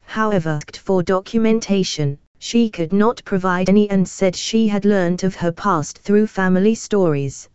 However, 0.02 0.58
for 0.74 1.04
documentation, 1.04 2.18
she 2.40 2.68
could 2.68 2.92
not 2.92 3.22
provide 3.24 3.68
any 3.68 3.88
and 3.90 4.08
said 4.08 4.34
she 4.34 4.66
had 4.66 4.84
learnt 4.84 5.22
of 5.22 5.36
her 5.36 5.52
past 5.52 5.98
through 6.00 6.26
family 6.26 6.74
stories. 6.74 7.48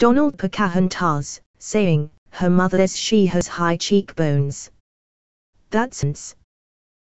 Donald 0.00 0.38
Pocahontas, 0.38 1.42
saying, 1.58 2.08
her 2.30 2.48
mother 2.48 2.78
says 2.78 2.96
she 2.96 3.26
has 3.26 3.46
high 3.46 3.76
cheekbones. 3.76 4.70
That 5.72 5.92
sense. 5.92 6.34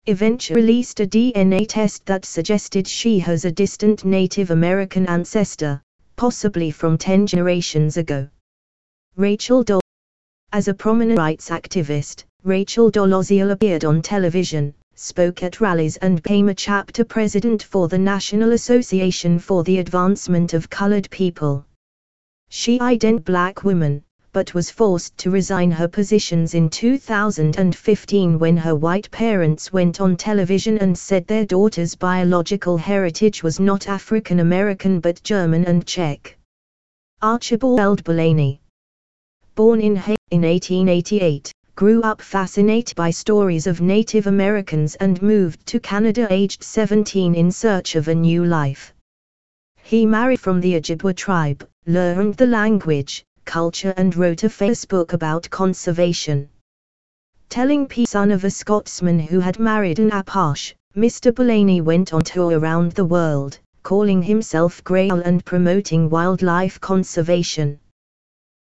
Eventually 0.06 0.62
released 0.62 1.02
a 1.02 1.06
DNA 1.06 1.66
test 1.68 2.06
that 2.06 2.24
suggested 2.24 2.88
she 2.88 3.20
has 3.20 3.44
a 3.44 3.52
distant 3.52 4.06
Native 4.06 4.52
American 4.52 5.06
ancestor, 5.08 5.82
possibly 6.16 6.72
from 6.72 6.98
10 6.98 7.28
generations 7.28 7.98
ago. 7.98 8.30
Rachel 9.18 9.64
Dol 9.66 9.82
As 10.54 10.70
a 10.70 10.74
prominent 10.74 11.20
rights 11.20 11.50
activist, 11.50 12.24
Rachel 12.46 12.90
Dolezal 12.90 13.52
appeared 13.52 13.84
on 13.84 14.02
television, 14.02 14.74
spoke 14.96 15.44
at 15.44 15.60
rallies 15.60 15.98
and 15.98 16.24
became 16.24 16.48
a 16.48 16.56
chapter 16.56 17.04
president 17.04 17.64
for 17.64 17.90
the 17.90 18.00
National 18.00 18.54
Association 18.54 19.40
for 19.40 19.66
the 19.66 19.80
Advancement 19.80 20.54
of 20.54 20.70
Colored 20.70 21.10
People. 21.12 21.67
She 22.50 22.80
identified 22.80 23.26
black 23.26 23.64
women, 23.64 24.04
but 24.32 24.54
was 24.54 24.72
forced 24.72 25.18
to 25.18 25.32
resign 25.32 25.72
her 25.72 25.88
positions 25.88 26.54
in 26.54 26.70
2015 26.70 28.40
when 28.40 28.58
her 28.58 28.76
white 28.76 29.10
parents 29.12 29.74
went 29.74 30.00
on 30.02 30.16
television 30.16 30.78
and 30.78 30.98
said 30.98 31.28
their 31.28 31.46
daughter's 31.46 31.96
biological 31.96 32.78
heritage 32.78 33.44
was 33.44 33.60
not 33.60 33.88
African 33.88 34.40
American 34.40 35.00
but 35.00 35.24
German 35.24 35.66
and 35.66 35.86
Czech. 35.86 36.38
Archibald 37.22 38.04
Belaney 38.04 38.60
born 39.58 39.82
in 39.82 39.96
Hay 39.96 40.16
in 40.30 40.44
1888, 40.44 41.52
grew 41.76 42.04
up 42.04 42.22
fascinated 42.22 42.96
by 42.96 43.10
stories 43.10 43.66
of 43.66 43.82
Native 43.82 44.28
Americans 44.28 44.94
and 44.96 45.20
moved 45.20 45.66
to 45.66 45.80
Canada 45.80 46.28
aged 46.30 46.62
17 46.62 47.34
in 47.34 47.52
search 47.52 47.96
of 47.96 48.08
a 48.08 48.14
new 48.14 48.46
life. 48.46 48.94
He 49.82 50.06
married 50.06 50.40
from 50.40 50.62
the 50.62 50.76
Ojibwa 50.76 51.16
tribe, 51.16 51.68
learned 51.88 52.36
the 52.36 52.46
language, 52.46 53.24
culture 53.46 53.94
and 53.96 54.14
wrote 54.18 54.44
a 54.44 54.50
famous 54.50 54.84
book 54.84 55.14
about 55.14 55.50
conservation. 55.50 56.50
Telling 57.48 57.88
P. 57.88 58.06
son 58.06 58.30
of 58.30 58.44
a 58.44 58.50
Scotsman 58.50 59.20
who 59.20 59.40
had 59.40 59.58
married 59.58 60.00
an 60.00 60.12
Apache, 60.12 60.76
Mr. 60.98 61.34
Belaney 61.34 61.80
went 61.80 62.14
on 62.14 62.24
tour 62.24 62.60
around 62.60 62.92
the 62.92 63.06
world, 63.06 63.58
calling 63.84 64.22
himself 64.22 64.84
Grey 64.84 65.10
Owl 65.10 65.22
and 65.22 65.46
promoting 65.46 66.10
wildlife 66.10 66.78
conservation. 66.82 67.80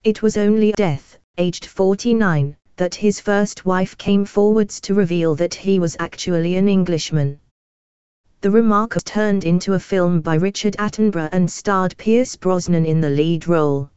It 0.04 0.22
was 0.22 0.38
only 0.38 0.72
death, 0.74 1.18
aged 1.40 1.66
49, 1.66 2.56
that 2.76 2.94
his 2.94 3.20
first 3.20 3.66
wife 3.66 3.98
came 3.98 4.26
forwards 4.26 4.80
to 4.82 4.94
reveal 4.94 5.34
that 5.36 5.56
he 5.56 5.80
was 5.80 5.98
actually 5.98 6.58
an 6.58 6.70
Englishman. 6.70 7.40
The 8.46 8.52
remark 8.52 9.04
turned 9.06 9.44
into 9.44 9.74
a 9.74 9.80
film 9.80 10.22
by 10.22 10.36
Richard 10.36 10.76
Attenborough 10.78 11.30
and 11.32 11.50
starred 11.50 11.98
Pierce 11.98 12.36
Brosnan 12.36 12.86
in 12.86 13.02
the 13.02 13.10
lead 13.10 13.48
role. 13.48 13.90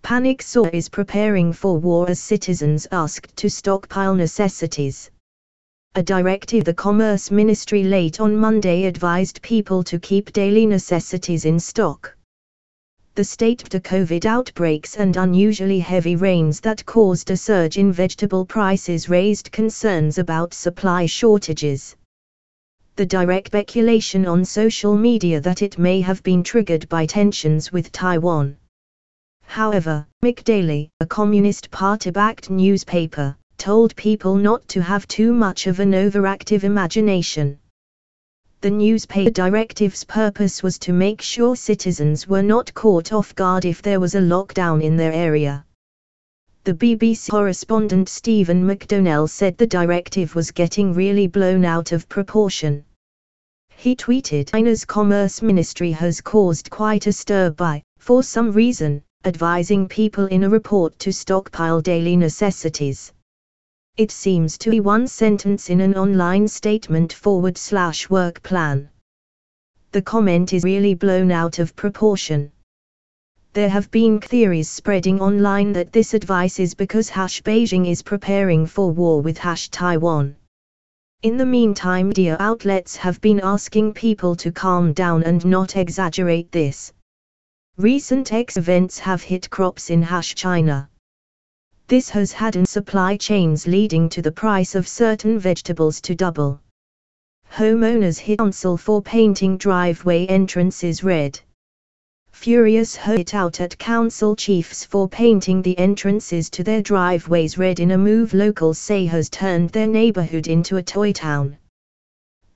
Panic 0.00 0.42
saw 0.42 0.66
is 0.72 0.88
preparing 0.88 1.52
for 1.52 1.76
war 1.76 2.08
as 2.08 2.20
citizens 2.20 2.86
asked 2.92 3.36
to 3.36 3.50
stockpile 3.50 4.14
necessities. 4.14 5.10
A 5.96 6.04
directive 6.04 6.62
the 6.66 6.72
Commerce 6.72 7.32
Ministry 7.32 7.82
late 7.82 8.20
on 8.20 8.36
Monday 8.36 8.84
advised 8.84 9.42
people 9.42 9.82
to 9.82 9.98
keep 9.98 10.32
daily 10.32 10.64
necessities 10.64 11.44
in 11.44 11.58
stock. 11.58 12.16
The 13.16 13.24
state 13.24 13.68
to 13.70 13.80
COVID 13.80 14.24
outbreaks 14.24 14.94
and 14.94 15.16
unusually 15.16 15.80
heavy 15.80 16.14
rains 16.14 16.60
that 16.60 16.86
caused 16.86 17.28
a 17.32 17.36
surge 17.36 17.76
in 17.76 17.90
vegetable 17.90 18.46
prices 18.46 19.08
raised 19.08 19.50
concerns 19.50 20.16
about 20.16 20.54
supply 20.54 21.06
shortages. 21.06 21.96
The 22.98 23.06
direct 23.06 23.46
speculation 23.46 24.26
on 24.26 24.44
social 24.44 24.96
media 24.96 25.40
that 25.42 25.62
it 25.62 25.78
may 25.78 26.00
have 26.00 26.20
been 26.24 26.42
triggered 26.42 26.88
by 26.88 27.06
tensions 27.06 27.70
with 27.70 27.92
Taiwan. 27.92 28.56
However, 29.44 30.04
McDaily, 30.20 30.90
a 30.98 31.06
Communist 31.06 31.70
Party-backed 31.70 32.50
newspaper, 32.50 33.36
told 33.56 33.94
people 33.94 34.34
not 34.34 34.66
to 34.66 34.82
have 34.82 35.06
too 35.06 35.32
much 35.32 35.68
of 35.68 35.78
an 35.78 35.92
overactive 35.92 36.64
imagination. 36.64 37.60
The 38.62 38.70
newspaper 38.70 39.30
directive's 39.30 40.02
purpose 40.02 40.64
was 40.64 40.76
to 40.80 40.92
make 40.92 41.22
sure 41.22 41.54
citizens 41.54 42.26
were 42.26 42.42
not 42.42 42.74
caught 42.74 43.12
off 43.12 43.32
guard 43.36 43.64
if 43.64 43.80
there 43.80 44.00
was 44.00 44.16
a 44.16 44.20
lockdown 44.20 44.82
in 44.82 44.96
their 44.96 45.12
area. 45.12 45.64
The 46.64 46.74
BBC 46.74 47.30
correspondent 47.30 48.08
Stephen 48.08 48.64
McDonnell 48.64 49.30
said 49.30 49.56
the 49.56 49.68
directive 49.68 50.34
was 50.34 50.50
getting 50.50 50.92
really 50.92 51.28
blown 51.28 51.64
out 51.64 51.92
of 51.92 52.08
proportion. 52.08 52.84
He 53.80 53.94
tweeted 53.94 54.50
China's 54.50 54.84
Commerce 54.84 55.40
Ministry 55.40 55.92
has 55.92 56.20
caused 56.20 56.68
quite 56.68 57.06
a 57.06 57.12
stir 57.12 57.50
by, 57.50 57.84
for 58.00 58.24
some 58.24 58.50
reason, 58.50 59.04
advising 59.24 59.86
people 59.86 60.26
in 60.26 60.42
a 60.42 60.50
report 60.50 60.98
to 60.98 61.12
stockpile 61.12 61.80
daily 61.80 62.16
necessities. 62.16 63.12
It 63.96 64.10
seems 64.10 64.58
to 64.58 64.70
be 64.72 64.80
one 64.80 65.06
sentence 65.06 65.70
in 65.70 65.80
an 65.80 65.94
online 65.94 66.48
statement 66.48 67.12
forward 67.12 67.56
slash 67.56 68.10
work 68.10 68.42
plan. 68.42 68.90
The 69.92 70.02
comment 70.02 70.52
is 70.52 70.64
really 70.64 70.94
blown 70.94 71.30
out 71.30 71.60
of 71.60 71.76
proportion. 71.76 72.50
There 73.52 73.68
have 73.68 73.92
been 73.92 74.20
theories 74.20 74.68
spreading 74.68 75.20
online 75.20 75.72
that 75.74 75.92
this 75.92 76.14
advice 76.14 76.58
is 76.58 76.74
because 76.74 77.10
hash 77.10 77.42
Beijing 77.44 77.86
is 77.86 78.02
preparing 78.02 78.66
for 78.66 78.90
war 78.90 79.22
with 79.22 79.38
hash 79.38 79.68
Taiwan. 79.68 80.34
In 81.20 81.36
the 81.36 81.44
meantime, 81.44 82.10
media 82.10 82.36
outlets 82.38 82.94
have 82.94 83.20
been 83.20 83.40
asking 83.40 83.94
people 83.94 84.36
to 84.36 84.52
calm 84.52 84.92
down 84.92 85.24
and 85.24 85.44
not 85.44 85.74
exaggerate 85.74 86.52
this. 86.52 86.92
Recent 87.76 88.32
X 88.32 88.56
events 88.56 89.00
have 89.00 89.20
hit 89.20 89.50
crops 89.50 89.90
in 89.90 90.00
Hash 90.00 90.36
China. 90.36 90.88
This 91.88 92.08
has 92.10 92.30
had 92.30 92.54
in 92.54 92.64
supply 92.64 93.16
chains 93.16 93.66
leading 93.66 94.08
to 94.10 94.22
the 94.22 94.30
price 94.30 94.76
of 94.76 94.86
certain 94.86 95.40
vegetables 95.40 96.00
to 96.02 96.14
double. 96.14 96.60
Homeowners 97.50 98.18
hit 98.20 98.38
council 98.38 98.76
for 98.76 99.02
painting 99.02 99.56
driveway 99.56 100.24
entrances 100.26 101.02
red. 101.02 101.40
Furious 102.40 102.94
hit 102.94 103.34
out 103.34 103.60
at 103.60 103.76
council 103.76 104.34
chiefs 104.34 104.84
for 104.84 105.08
painting 105.08 105.60
the 105.60 105.76
entrances 105.76 106.48
to 106.48 106.62
their 106.62 106.80
driveways 106.80 107.58
red 107.58 107.80
in 107.80 107.90
a 107.90 107.98
move 107.98 108.32
locals 108.32 108.78
say 108.78 109.04
has 109.06 109.28
turned 109.28 109.68
their 109.70 109.88
neighborhood 109.88 110.46
into 110.46 110.76
a 110.76 110.82
toy 110.82 111.12
town. 111.12 111.58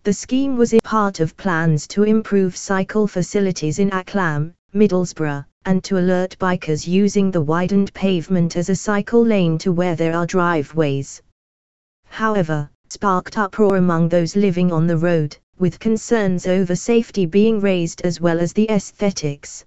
The 0.05 0.13
scheme 0.13 0.57
was 0.57 0.73
a 0.73 0.81
part 0.81 1.21
of 1.21 1.37
plans 1.37 1.87
to 1.89 2.05
improve 2.05 2.57
cycle 2.57 3.07
facilities 3.09 3.81
in 3.81 3.91
Acklam, 3.91 4.55
Middlesbrough, 4.73 5.45
and 5.67 5.85
to 5.85 5.99
alert 5.99 6.37
bikers 6.39 6.87
using 6.87 7.31
the 7.31 7.43
widened 7.43 7.93
pavement 7.93 8.57
as 8.57 8.71
a 8.71 8.77
cycle 8.77 9.23
lane 9.23 9.59
to 9.59 9.73
where 9.73 9.97
there 9.97 10.15
are 10.15 10.27
driveways. 10.27 11.21
However, 12.07 12.71
sparked 12.89 13.37
uproar 13.37 13.77
among 13.77 14.09
those 14.09 14.37
living 14.37 14.73
on 14.73 14.87
the 14.87 14.97
road, 14.97 15.37
with 15.59 15.81
concerns 15.81 16.47
over 16.47 16.77
safety 16.77 17.27
being 17.27 17.61
raised 17.61 18.01
as 18.03 18.21
well 18.21 18.39
as 18.39 18.53
the 18.55 18.71
aesthetics. 18.71 19.67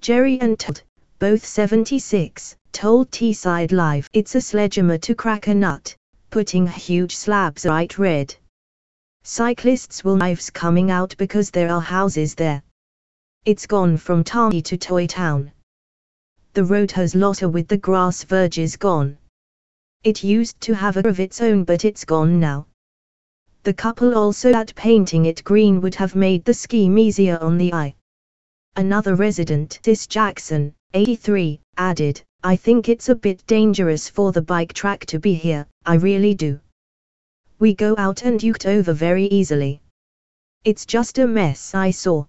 Jerry 0.00 0.38
and 0.40 0.58
Todd, 0.58 0.82
both 1.18 1.44
76, 1.44 2.56
told 2.70 3.10
Teesside 3.10 3.72
Live 3.72 4.08
it's 4.12 4.34
a 4.34 4.40
sledgehammer 4.40 4.98
to 4.98 5.14
crack 5.14 5.48
a 5.48 5.54
nut, 5.54 5.96
putting 6.30 6.66
huge 6.66 7.16
slabs 7.16 7.66
right 7.66 7.98
red. 7.98 8.36
Cyclists 9.24 10.04
will 10.04 10.14
knives 10.14 10.50
coming 10.50 10.92
out 10.92 11.16
because 11.18 11.50
there 11.50 11.72
are 11.72 11.80
houses 11.80 12.36
there. 12.36 12.62
It's 13.44 13.66
gone 13.66 13.96
from 13.96 14.22
tiny 14.22 14.62
to 14.62 14.76
toy 14.76 15.08
town. 15.08 15.50
The 16.52 16.64
road 16.64 16.92
has 16.92 17.16
lotter 17.16 17.48
with 17.48 17.66
the 17.66 17.76
grass 17.76 18.22
verges 18.22 18.76
gone. 18.76 19.18
It 20.04 20.22
used 20.22 20.60
to 20.60 20.74
have 20.74 20.96
a 20.96 21.08
of 21.08 21.18
its 21.18 21.40
own 21.40 21.64
but 21.64 21.84
it's 21.84 22.04
gone 22.04 22.38
now. 22.38 22.68
The 23.64 23.74
couple 23.74 24.16
also 24.16 24.52
that 24.52 24.72
painting 24.76 25.26
it 25.26 25.42
green 25.42 25.80
would 25.80 25.96
have 25.96 26.14
made 26.14 26.44
the 26.44 26.54
scheme 26.54 26.96
easier 26.96 27.38
on 27.40 27.58
the 27.58 27.74
eye. 27.74 27.95
Another 28.78 29.14
resident, 29.14 29.78
Tis 29.82 30.06
Jackson, 30.06 30.74
83, 30.92 31.60
added, 31.78 32.22
I 32.42 32.56
think 32.56 32.90
it's 32.90 33.08
a 33.08 33.14
bit 33.14 33.42
dangerous 33.46 34.10
for 34.10 34.32
the 34.32 34.42
bike 34.42 34.74
track 34.74 35.06
to 35.06 35.18
be 35.18 35.32
here, 35.32 35.66
I 35.86 35.94
really 35.94 36.34
do. 36.34 36.60
We 37.58 37.72
go 37.72 37.94
out 37.96 38.22
and 38.24 38.38
uked 38.38 38.66
over 38.66 38.92
very 38.92 39.28
easily. 39.28 39.80
It's 40.64 40.84
just 40.84 41.16
a 41.16 41.26
mess 41.26 41.74
I 41.74 41.90
saw 41.90 42.26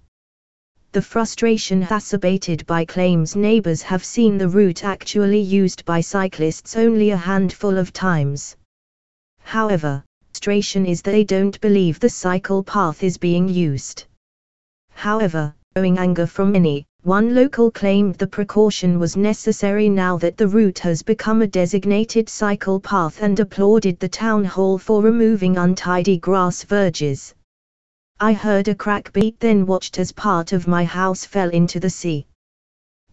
the 0.93 1.01
frustration 1.01 1.83
exacerbated 1.83 2.65
by 2.65 2.85
claims 2.85 3.35
neighbors 3.35 3.81
have 3.81 4.05
seen 4.05 4.37
the 4.37 4.47
route 4.47 4.85
actually 4.85 5.41
used 5.41 5.83
by 5.83 5.99
cyclists 5.99 6.77
only 6.77 7.09
a 7.09 7.17
handful 7.17 7.77
of 7.77 7.91
times. 7.91 8.55
However, 9.41 10.05
frustration 10.31 10.85
is 10.85 11.01
they 11.01 11.25
don't 11.25 11.59
believe 11.59 11.99
the 11.99 12.09
cycle 12.09 12.63
path 12.63 13.03
is 13.03 13.17
being 13.17 13.49
used. 13.49 14.05
However, 14.93 15.53
owing 15.77 15.97
anger 15.99 16.25
from 16.25 16.51
many, 16.51 16.85
one 17.03 17.35
local 17.35 17.69
claimed 17.69 18.15
the 18.15 18.27
precaution 18.27 18.99
was 18.99 19.15
necessary 19.15 19.87
now 19.87 20.17
that 20.17 20.35
the 20.35 20.47
route 20.47 20.79
has 20.79 21.03
become 21.03 21.41
a 21.41 21.47
designated 21.47 22.27
cycle 22.27 22.79
path 22.79 23.21
and 23.21 23.39
applauded 23.39 23.99
the 23.99 24.09
town 24.09 24.43
hall 24.43 24.77
for 24.77 25.01
removing 25.01 25.55
untidy 25.57 26.17
grass 26.17 26.63
verges. 26.63 27.33
I 28.19 28.33
heard 28.33 28.67
a 28.67 28.75
crack 28.75 29.13
beat 29.13 29.39
then 29.39 29.67
watched 29.67 29.99
as 29.99 30.11
part 30.11 30.51
of 30.51 30.67
my 30.67 30.83
house 30.83 31.23
fell 31.23 31.49
into 31.51 31.79
the 31.79 31.91
sea. 31.91 32.25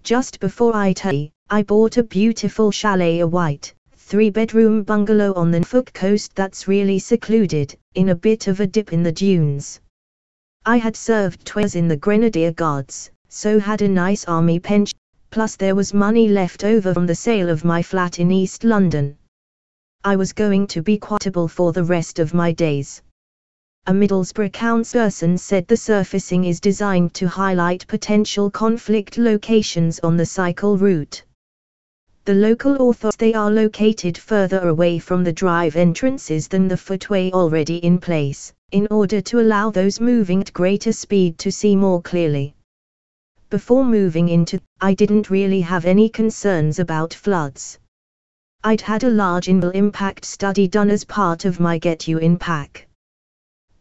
Just 0.02 0.40
before 0.40 0.74
I 0.74 0.94
tell 0.94 1.28
I 1.50 1.62
bought 1.62 1.98
a 1.98 2.02
beautiful 2.02 2.70
chalet 2.70 3.20
a 3.20 3.26
white, 3.26 3.74
three-bedroom 3.96 4.82
bungalow 4.82 5.34
on 5.34 5.50
the 5.50 5.60
Norfolk 5.60 5.92
coast 5.92 6.34
that's 6.34 6.66
really 6.66 6.98
secluded, 6.98 7.76
in 7.94 8.08
a 8.08 8.14
bit 8.14 8.48
of 8.48 8.60
a 8.60 8.66
dip 8.66 8.94
in 8.94 9.02
the 9.02 9.12
dunes. 9.12 9.80
I 10.66 10.76
had 10.78 10.96
served 10.96 11.44
twice 11.44 11.74
in 11.74 11.88
the 11.88 11.96
Grenadier 11.96 12.52
Guards, 12.52 13.10
so 13.28 13.58
had 13.58 13.82
a 13.82 13.88
nice 13.88 14.24
army 14.24 14.58
pension, 14.58 14.98
plus 15.30 15.56
there 15.56 15.74
was 15.74 15.92
money 15.92 16.28
left 16.28 16.64
over 16.64 16.94
from 16.94 17.06
the 17.06 17.14
sale 17.14 17.48
of 17.48 17.64
my 17.64 17.82
flat 17.82 18.18
in 18.18 18.30
East 18.30 18.64
London. 18.64 19.16
I 20.04 20.16
was 20.16 20.32
going 20.32 20.66
to 20.68 20.82
be 20.82 20.98
quotable 20.98 21.48
for 21.48 21.72
the 21.72 21.84
rest 21.84 22.18
of 22.18 22.34
my 22.34 22.52
days 22.52 23.02
a 23.86 23.92
Middlesbrough 23.92 24.50
councilperson 24.50 25.38
said 25.38 25.68
the 25.68 25.76
surfacing 25.76 26.44
is 26.44 26.58
designed 26.58 27.12
to 27.12 27.28
highlight 27.28 27.86
potential 27.86 28.50
conflict 28.50 29.18
locations 29.18 30.00
on 30.00 30.16
the 30.16 30.24
cycle 30.24 30.78
route. 30.78 31.22
The 32.24 32.32
local 32.32 32.88
authorities 32.88 33.18
they 33.18 33.34
are 33.34 33.50
located 33.50 34.16
further 34.16 34.68
away 34.70 34.98
from 34.98 35.22
the 35.22 35.34
drive 35.34 35.76
entrances 35.76 36.48
than 36.48 36.66
the 36.66 36.78
footway 36.78 37.30
already 37.32 37.76
in 37.76 37.98
place, 37.98 38.54
in 38.74 38.88
order 38.90 39.20
to 39.20 39.38
allow 39.38 39.70
those 39.70 40.00
moving 40.00 40.40
at 40.40 40.52
greater 40.52 40.92
speed 40.92 41.38
to 41.38 41.52
see 41.52 41.76
more 41.76 42.02
clearly. 42.02 42.56
Before 43.48 43.84
moving 43.84 44.28
into, 44.28 44.60
I 44.80 44.94
didn't 44.94 45.30
really 45.30 45.60
have 45.60 45.84
any 45.84 46.08
concerns 46.08 46.80
about 46.80 47.14
floods. 47.14 47.78
I'd 48.64 48.80
had 48.80 49.04
a 49.04 49.10
large 49.10 49.46
inbuilt 49.46 49.76
impact 49.76 50.24
study 50.24 50.66
done 50.66 50.90
as 50.90 51.04
part 51.04 51.44
of 51.44 51.60
my 51.60 51.78
Get 51.78 52.08
You 52.08 52.18
In 52.18 52.36
pack. 52.36 52.88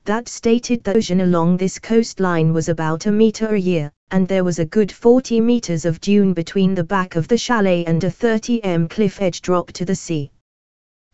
That 0.06 0.28
stated 0.28 0.84
the 0.84 0.96
ocean 0.98 1.22
along 1.22 1.58
this 1.58 1.80
coastline 1.80 2.54
was 2.54 2.70
about 2.70 3.08
a 3.08 3.12
meter 3.12 3.56
a 3.56 3.60
year, 3.60 3.92
and 4.12 4.28
there 4.28 4.44
was 4.44 4.60
a 4.60 4.72
good 4.78 4.92
40 4.92 5.42
meters 5.42 5.86
of 5.86 6.02
dune 6.02 6.34
between 6.34 6.76
the 6.76 6.84
back 6.84 7.16
of 7.16 7.28
the 7.28 7.38
chalet 7.38 7.84
and 7.86 8.04
a 8.04 8.12
30 8.12 8.64
m 8.64 8.88
cliff 8.88 9.20
edge 9.22 9.42
drop 9.42 9.72
to 9.72 9.86
the 9.86 9.96
sea. 9.96 10.30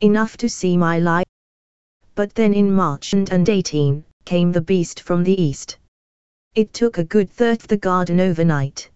Enough 0.01 0.35
to 0.35 0.49
see 0.49 0.75
my 0.75 0.99
life. 0.99 1.25
But 2.19 2.35
then 2.35 2.53
in 2.53 2.69
March 2.69 3.13
and, 3.13 3.31
and 3.31 3.47
18, 3.47 4.03
came 4.25 4.51
the 4.51 4.59
beast 4.59 4.99
from 4.99 5.23
the 5.23 5.41
east. 5.41 5.77
It 6.53 6.73
took 6.73 6.97
a 6.97 7.05
good 7.05 7.29
third 7.29 7.61
the 7.61 7.77
garden 7.77 8.19
overnight. 8.19 8.89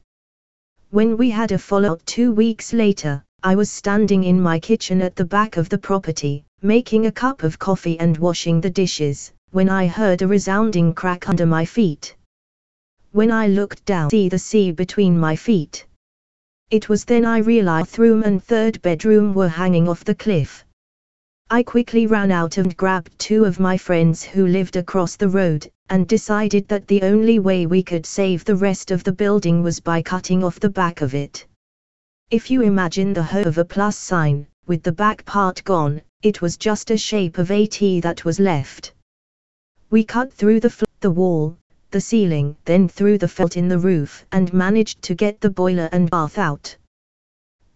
When 0.90 1.16
we 1.16 1.30
had 1.30 1.54
a 1.54 1.58
fallout 1.58 2.06
two 2.06 2.34
weeks 2.34 2.74
later, 2.74 3.24
I 3.42 3.56
was 3.56 3.72
standing 3.72 4.26
in 4.26 4.42
my 4.42 4.60
kitchen 4.60 5.02
at 5.02 5.16
the 5.16 5.24
back 5.24 5.56
of 5.56 5.70
the 5.70 5.78
property, 5.78 6.44
making 6.62 7.06
a 7.06 7.14
cup 7.14 7.44
of 7.44 7.58
coffee 7.58 7.98
and 7.98 8.18
washing 8.18 8.60
the 8.60 8.70
dishes, 8.70 9.32
when 9.52 9.70
I 9.70 9.88
heard 9.88 10.22
a 10.22 10.28
resounding 10.28 10.94
crack 10.94 11.30
under 11.30 11.46
my 11.46 11.64
feet. 11.64 12.18
When 13.14 13.32
I 13.32 13.48
looked 13.48 13.86
down, 13.86 14.10
see 14.10 14.28
the 14.28 14.38
sea 14.38 14.74
between 14.74 15.18
my 15.18 15.38
feet. 15.38 15.86
It 16.72 16.90
was 16.90 17.06
then 17.06 17.24
I 17.24 17.38
realized 17.38 17.98
room 17.98 18.24
and 18.24 18.44
third 18.44 18.82
bedroom 18.82 19.34
were 19.34 19.48
hanging 19.48 19.88
off 19.88 20.04
the 20.04 20.14
cliff. 20.14 20.66
I 21.54 21.62
quickly 21.62 22.08
ran 22.08 22.32
out 22.32 22.58
and 22.58 22.76
grabbed 22.76 23.20
two 23.20 23.46
of 23.46 23.60
my 23.60 23.78
friends 23.78 24.24
who 24.24 24.48
lived 24.48 24.76
across 24.76 25.16
the 25.16 25.30
road, 25.30 25.70
and 25.88 26.08
decided 26.08 26.68
that 26.68 26.88
the 26.88 27.04
only 27.04 27.38
way 27.38 27.68
we 27.68 27.84
could 27.84 28.08
save 28.08 28.44
the 28.44 28.56
rest 28.56 28.90
of 28.90 29.04
the 29.04 29.12
building 29.12 29.62
was 29.62 29.80
by 29.80 30.02
cutting 30.02 30.44
off 30.44 30.60
the 30.60 30.72
back 30.72 31.02
of 31.02 31.14
it. 31.14 31.46
If 32.32 32.50
you 32.50 32.64
imagine 32.64 33.14
the 33.14 33.22
hoe 33.22 33.44
of 33.44 33.60
a 33.60 33.66
plus 33.66 33.96
sign, 33.96 34.48
with 34.66 34.82
the 34.82 34.92
back 34.92 35.26
part 35.26 35.64
gone, 35.64 36.02
it 36.24 36.42
was 36.42 36.58
just 36.58 36.90
a 36.90 36.98
shape 36.98 37.38
of 37.38 37.52
a 37.52 37.68
T 37.68 38.00
that 38.00 38.26
was 38.26 38.40
left. 38.40 38.96
We 39.92 40.04
cut 40.04 40.34
through 40.34 40.60
the, 40.60 40.74
the 41.02 41.12
wall, 41.12 41.56
the 41.92 42.02
ceiling, 42.02 42.58
then 42.66 42.88
through 42.88 43.20
the 43.20 43.28
felt 43.28 43.58
in 43.58 43.68
the 43.68 43.78
roof 43.78 44.26
and 44.32 44.52
managed 44.54 45.04
to 45.04 45.14
get 45.14 45.40
the 45.40 45.52
boiler 45.52 45.88
and 45.92 46.10
bath 46.10 46.40
out. 46.40 46.76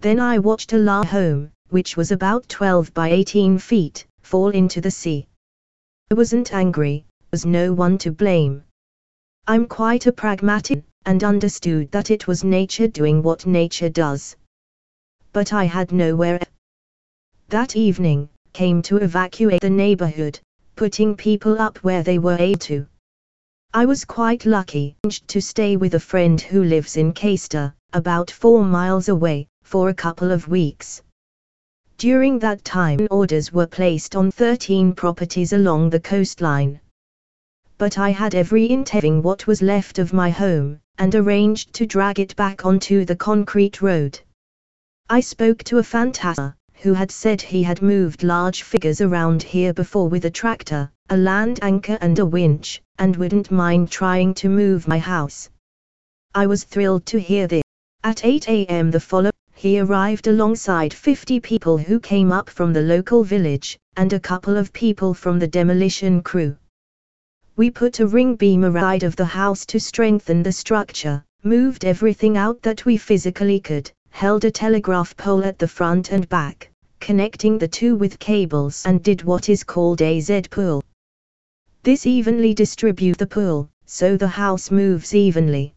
Then 0.02 0.20
I 0.20 0.40
watched 0.40 0.74
a 0.74 0.80
la 0.80 1.04
home, 1.04 1.52
which 1.70 1.98
was 1.98 2.12
about 2.12 2.48
12 2.50 2.94
by 2.94 3.10
18 3.10 3.58
feet, 3.60 4.06
fall 4.22 4.50
into 4.50 4.82
the 4.82 4.92
sea. 4.92 5.28
I 6.12 6.14
wasn't 6.14 6.54
angry, 6.54 7.06
was 7.32 7.46
no 7.46 7.74
one 7.74 7.98
to 8.00 8.12
blame. 8.12 8.64
I'm 9.48 9.66
quite 9.66 10.08
a 10.08 10.12
pragmatic, 10.12 10.84
and 11.06 11.24
understood 11.24 11.92
that 11.92 12.12
it 12.12 12.28
was 12.28 12.44
nature 12.44 12.88
doing 12.88 13.22
what 13.24 13.46
nature 13.46 13.90
does. 13.90 14.36
But 15.34 15.54
I 15.54 15.66
had 15.66 15.92
nowhere. 15.92 16.40
That 17.50 17.76
evening, 17.76 18.30
came 18.54 18.82
to 18.82 18.98
evacuate 18.98 19.62
the 19.62 19.70
neighborhood, 19.70 20.40
putting 20.76 21.16
people 21.16 21.62
up 21.62 21.78
where 21.78 22.04
they 22.04 22.20
were 22.20 22.38
able 22.40 22.60
to. 22.60 22.88
I 23.74 23.86
was 23.86 24.04
quite 24.04 24.46
lucky 24.46 24.96
to 25.28 25.42
stay 25.42 25.78
with 25.78 25.94
a 25.94 26.00
friend 26.00 26.42
who 26.42 26.64
lives 26.64 26.98
in 26.98 27.14
Caister, 27.14 27.74
about 27.94 28.32
four 28.32 28.64
miles 28.64 29.10
away, 29.10 29.48
for 29.64 29.90
a 29.90 29.94
couple 29.94 30.32
of 30.32 30.48
weeks. 30.48 31.02
During 31.98 32.38
that 32.40 32.64
time 32.64 33.08
orders 33.10 33.52
were 33.52 33.66
placed 33.66 34.16
on 34.16 34.30
13 34.30 34.94
properties 34.94 35.52
along 35.52 35.90
the 35.90 36.00
coastline. 36.00 36.80
But 37.80 37.98
I 37.98 38.12
had 38.12 38.36
every 38.36 38.70
intent 38.70 39.24
what 39.24 39.48
was 39.48 39.64
left 39.64 39.98
of 39.98 40.14
my 40.14 40.30
home, 40.30 40.80
and 41.00 41.16
arranged 41.16 41.74
to 41.74 41.88
drag 41.88 42.20
it 42.20 42.36
back 42.36 42.66
onto 42.66 43.04
the 43.04 43.16
concrete 43.16 43.82
road. 43.82 44.20
I 45.10 45.22
spoke 45.22 45.64
to 45.64 45.80
a 45.80 45.84
fantasma, 45.84 46.54
who 46.84 46.94
had 46.94 47.10
said 47.10 47.42
he 47.42 47.64
had 47.64 47.82
moved 47.82 48.22
large 48.22 48.62
figures 48.62 49.02
around 49.02 49.42
here 49.42 49.74
before 49.74 50.08
with 50.08 50.26
a 50.26 50.30
tractor, 50.30 50.92
a 51.10 51.18
land 51.18 51.58
anchor 51.64 51.98
and 52.00 52.20
a 52.20 52.26
winch, 52.28 52.80
and 53.00 53.16
wouldn't 53.16 53.50
mind 53.50 53.90
trying 53.90 54.36
to 54.36 54.50
move 54.50 54.88
my 54.88 55.00
house. 55.00 55.50
I 56.36 56.46
was 56.46 56.64
thrilled 56.64 57.08
to 57.08 57.20
hear 57.20 57.48
this. 57.48 57.64
At 58.04 58.24
8 58.24 58.48
a.m. 58.48 58.92
the 58.92 59.00
following, 59.00 59.32
he 59.58 59.80
arrived 59.80 60.28
alongside 60.28 60.94
50 60.94 61.40
people 61.40 61.80
who 61.80 62.00
came 62.00 62.32
up 62.32 62.48
from 62.48 62.72
the 62.74 62.82
local 62.82 63.24
village, 63.24 63.76
and 63.96 64.14
a 64.14 64.20
couple 64.20 64.56
of 64.56 64.72
people 64.72 65.16
from 65.16 65.40
the 65.40 65.48
demolition 65.48 66.22
crew. 66.22 66.56
We 67.56 67.72
put 67.72 68.00
a 68.00 68.06
ring 68.06 68.36
beam 68.36 68.64
around 68.64 69.02
of 69.02 69.16
the 69.16 69.26
house 69.26 69.66
to 69.66 69.80
strengthen 69.80 70.44
the 70.44 70.52
structure, 70.52 71.24
moved 71.42 71.86
everything 71.86 72.38
out 72.38 72.62
that 72.62 72.86
we 72.86 72.98
physically 72.98 73.60
could, 73.60 73.92
held 74.12 74.46
a 74.46 74.52
telegraph 74.52 75.18
pole 75.18 75.44
at 75.44 75.58
the 75.58 75.68
front 75.68 76.12
and 76.12 76.30
back, 76.30 76.70
connecting 77.00 77.58
the 77.58 77.68
two 77.68 77.96
with 77.96 78.20
cables 78.20 78.84
and 78.86 79.02
did 79.02 79.24
what 79.24 79.50
is 79.50 79.64
called 79.64 80.04
a 80.04 80.20
Z-pull. 80.20 80.84
This 81.82 82.06
evenly 82.06 82.54
distribute 82.54 83.18
the 83.18 83.26
pull, 83.26 83.72
so 83.88 84.18
the 84.18 84.28
house 84.28 84.70
moves 84.70 85.16
evenly. 85.16 85.74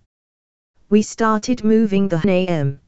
We 0.91 1.01
started 1.01 1.65
moving 1.65 2.09
the 2.09 2.21
AM. 2.29 2.81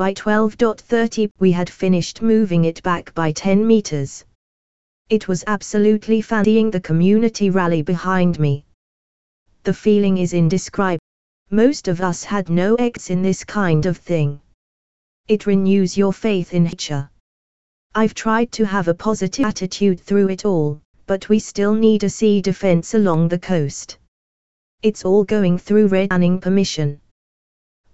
By 0.00 0.14
12.30 0.14 1.30
we 1.40 1.52
had 1.52 1.68
finished 1.68 2.22
moving 2.22 2.64
it 2.64 2.82
back 2.82 3.12
by 3.14 3.32
10 3.32 3.66
meters. 3.66 4.24
It 5.10 5.28
was 5.28 5.44
absolutely 5.46 6.22
fancying 6.22 6.70
the 6.70 6.80
community 6.80 7.50
rally 7.50 7.82
behind 7.82 8.38
me. 8.38 8.64
The 9.64 9.74
feeling 9.74 10.16
is 10.16 10.32
indescribable. 10.32 11.04
Most 11.50 11.86
of 11.86 12.00
us 12.00 12.24
had 12.24 12.48
no 12.48 12.76
X 12.76 13.10
in 13.10 13.20
this 13.20 13.44
kind 13.44 13.84
of 13.84 13.98
thing. 13.98 14.40
It 15.28 15.44
renews 15.44 15.98
your 15.98 16.14
faith 16.14 16.54
in 16.54 16.64
nature. 16.64 17.10
I've 17.94 18.14
tried 18.14 18.52
to 18.52 18.64
have 18.64 18.88
a 18.88 18.94
positive 18.94 19.44
attitude 19.44 20.00
through 20.00 20.30
it 20.30 20.46
all, 20.46 20.80
but 21.06 21.28
we 21.28 21.38
still 21.38 21.74
need 21.74 22.04
a 22.04 22.08
sea 22.08 22.40
defense 22.40 22.94
along 22.94 23.28
the 23.28 23.38
coast. 23.38 23.98
It's 24.80 25.04
all 25.04 25.24
going 25.24 25.58
through 25.58 25.88
red 25.88 26.08
permission. 26.40 27.02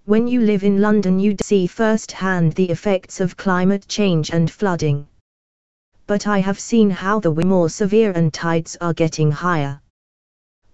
When 0.07 0.25
you 0.25 0.39
live 0.39 0.63
in 0.63 0.79
London, 0.79 1.19
you 1.19 1.35
see 1.41 1.67
firsthand 1.67 2.53
the 2.53 2.69
effects 2.69 3.19
of 3.19 3.35
climate 3.35 3.89
change 3.89 4.29
and 4.29 4.49
flooding. 4.49 5.05
But 6.05 6.27
I 6.27 6.39
have 6.39 6.61
seen 6.61 6.89
how 6.89 7.19
the 7.19 7.31
more 7.31 7.69
severe 7.69 8.13
and 8.13 8.33
tides 8.33 8.77
are 8.79 8.93
getting 8.93 9.29
higher. 9.29 9.81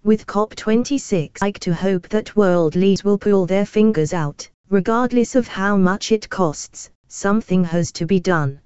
With 0.04 0.28
COP26, 0.28 1.40
I 1.42 1.46
like 1.46 1.58
to 1.62 1.74
hope 1.74 2.10
that 2.10 2.36
world 2.36 2.76
leaders 2.76 3.04
will 3.04 3.18
pull 3.18 3.48
their 3.48 3.66
fingers 3.66 4.14
out 4.14 4.48
regardless 4.70 5.34
of 5.34 5.48
how 5.48 5.78
much 5.78 6.12
it 6.12 6.30
costs, 6.30 6.92
something 7.08 7.64
has 7.64 7.92
to 7.94 8.06
be 8.06 8.20
done. 8.20 8.62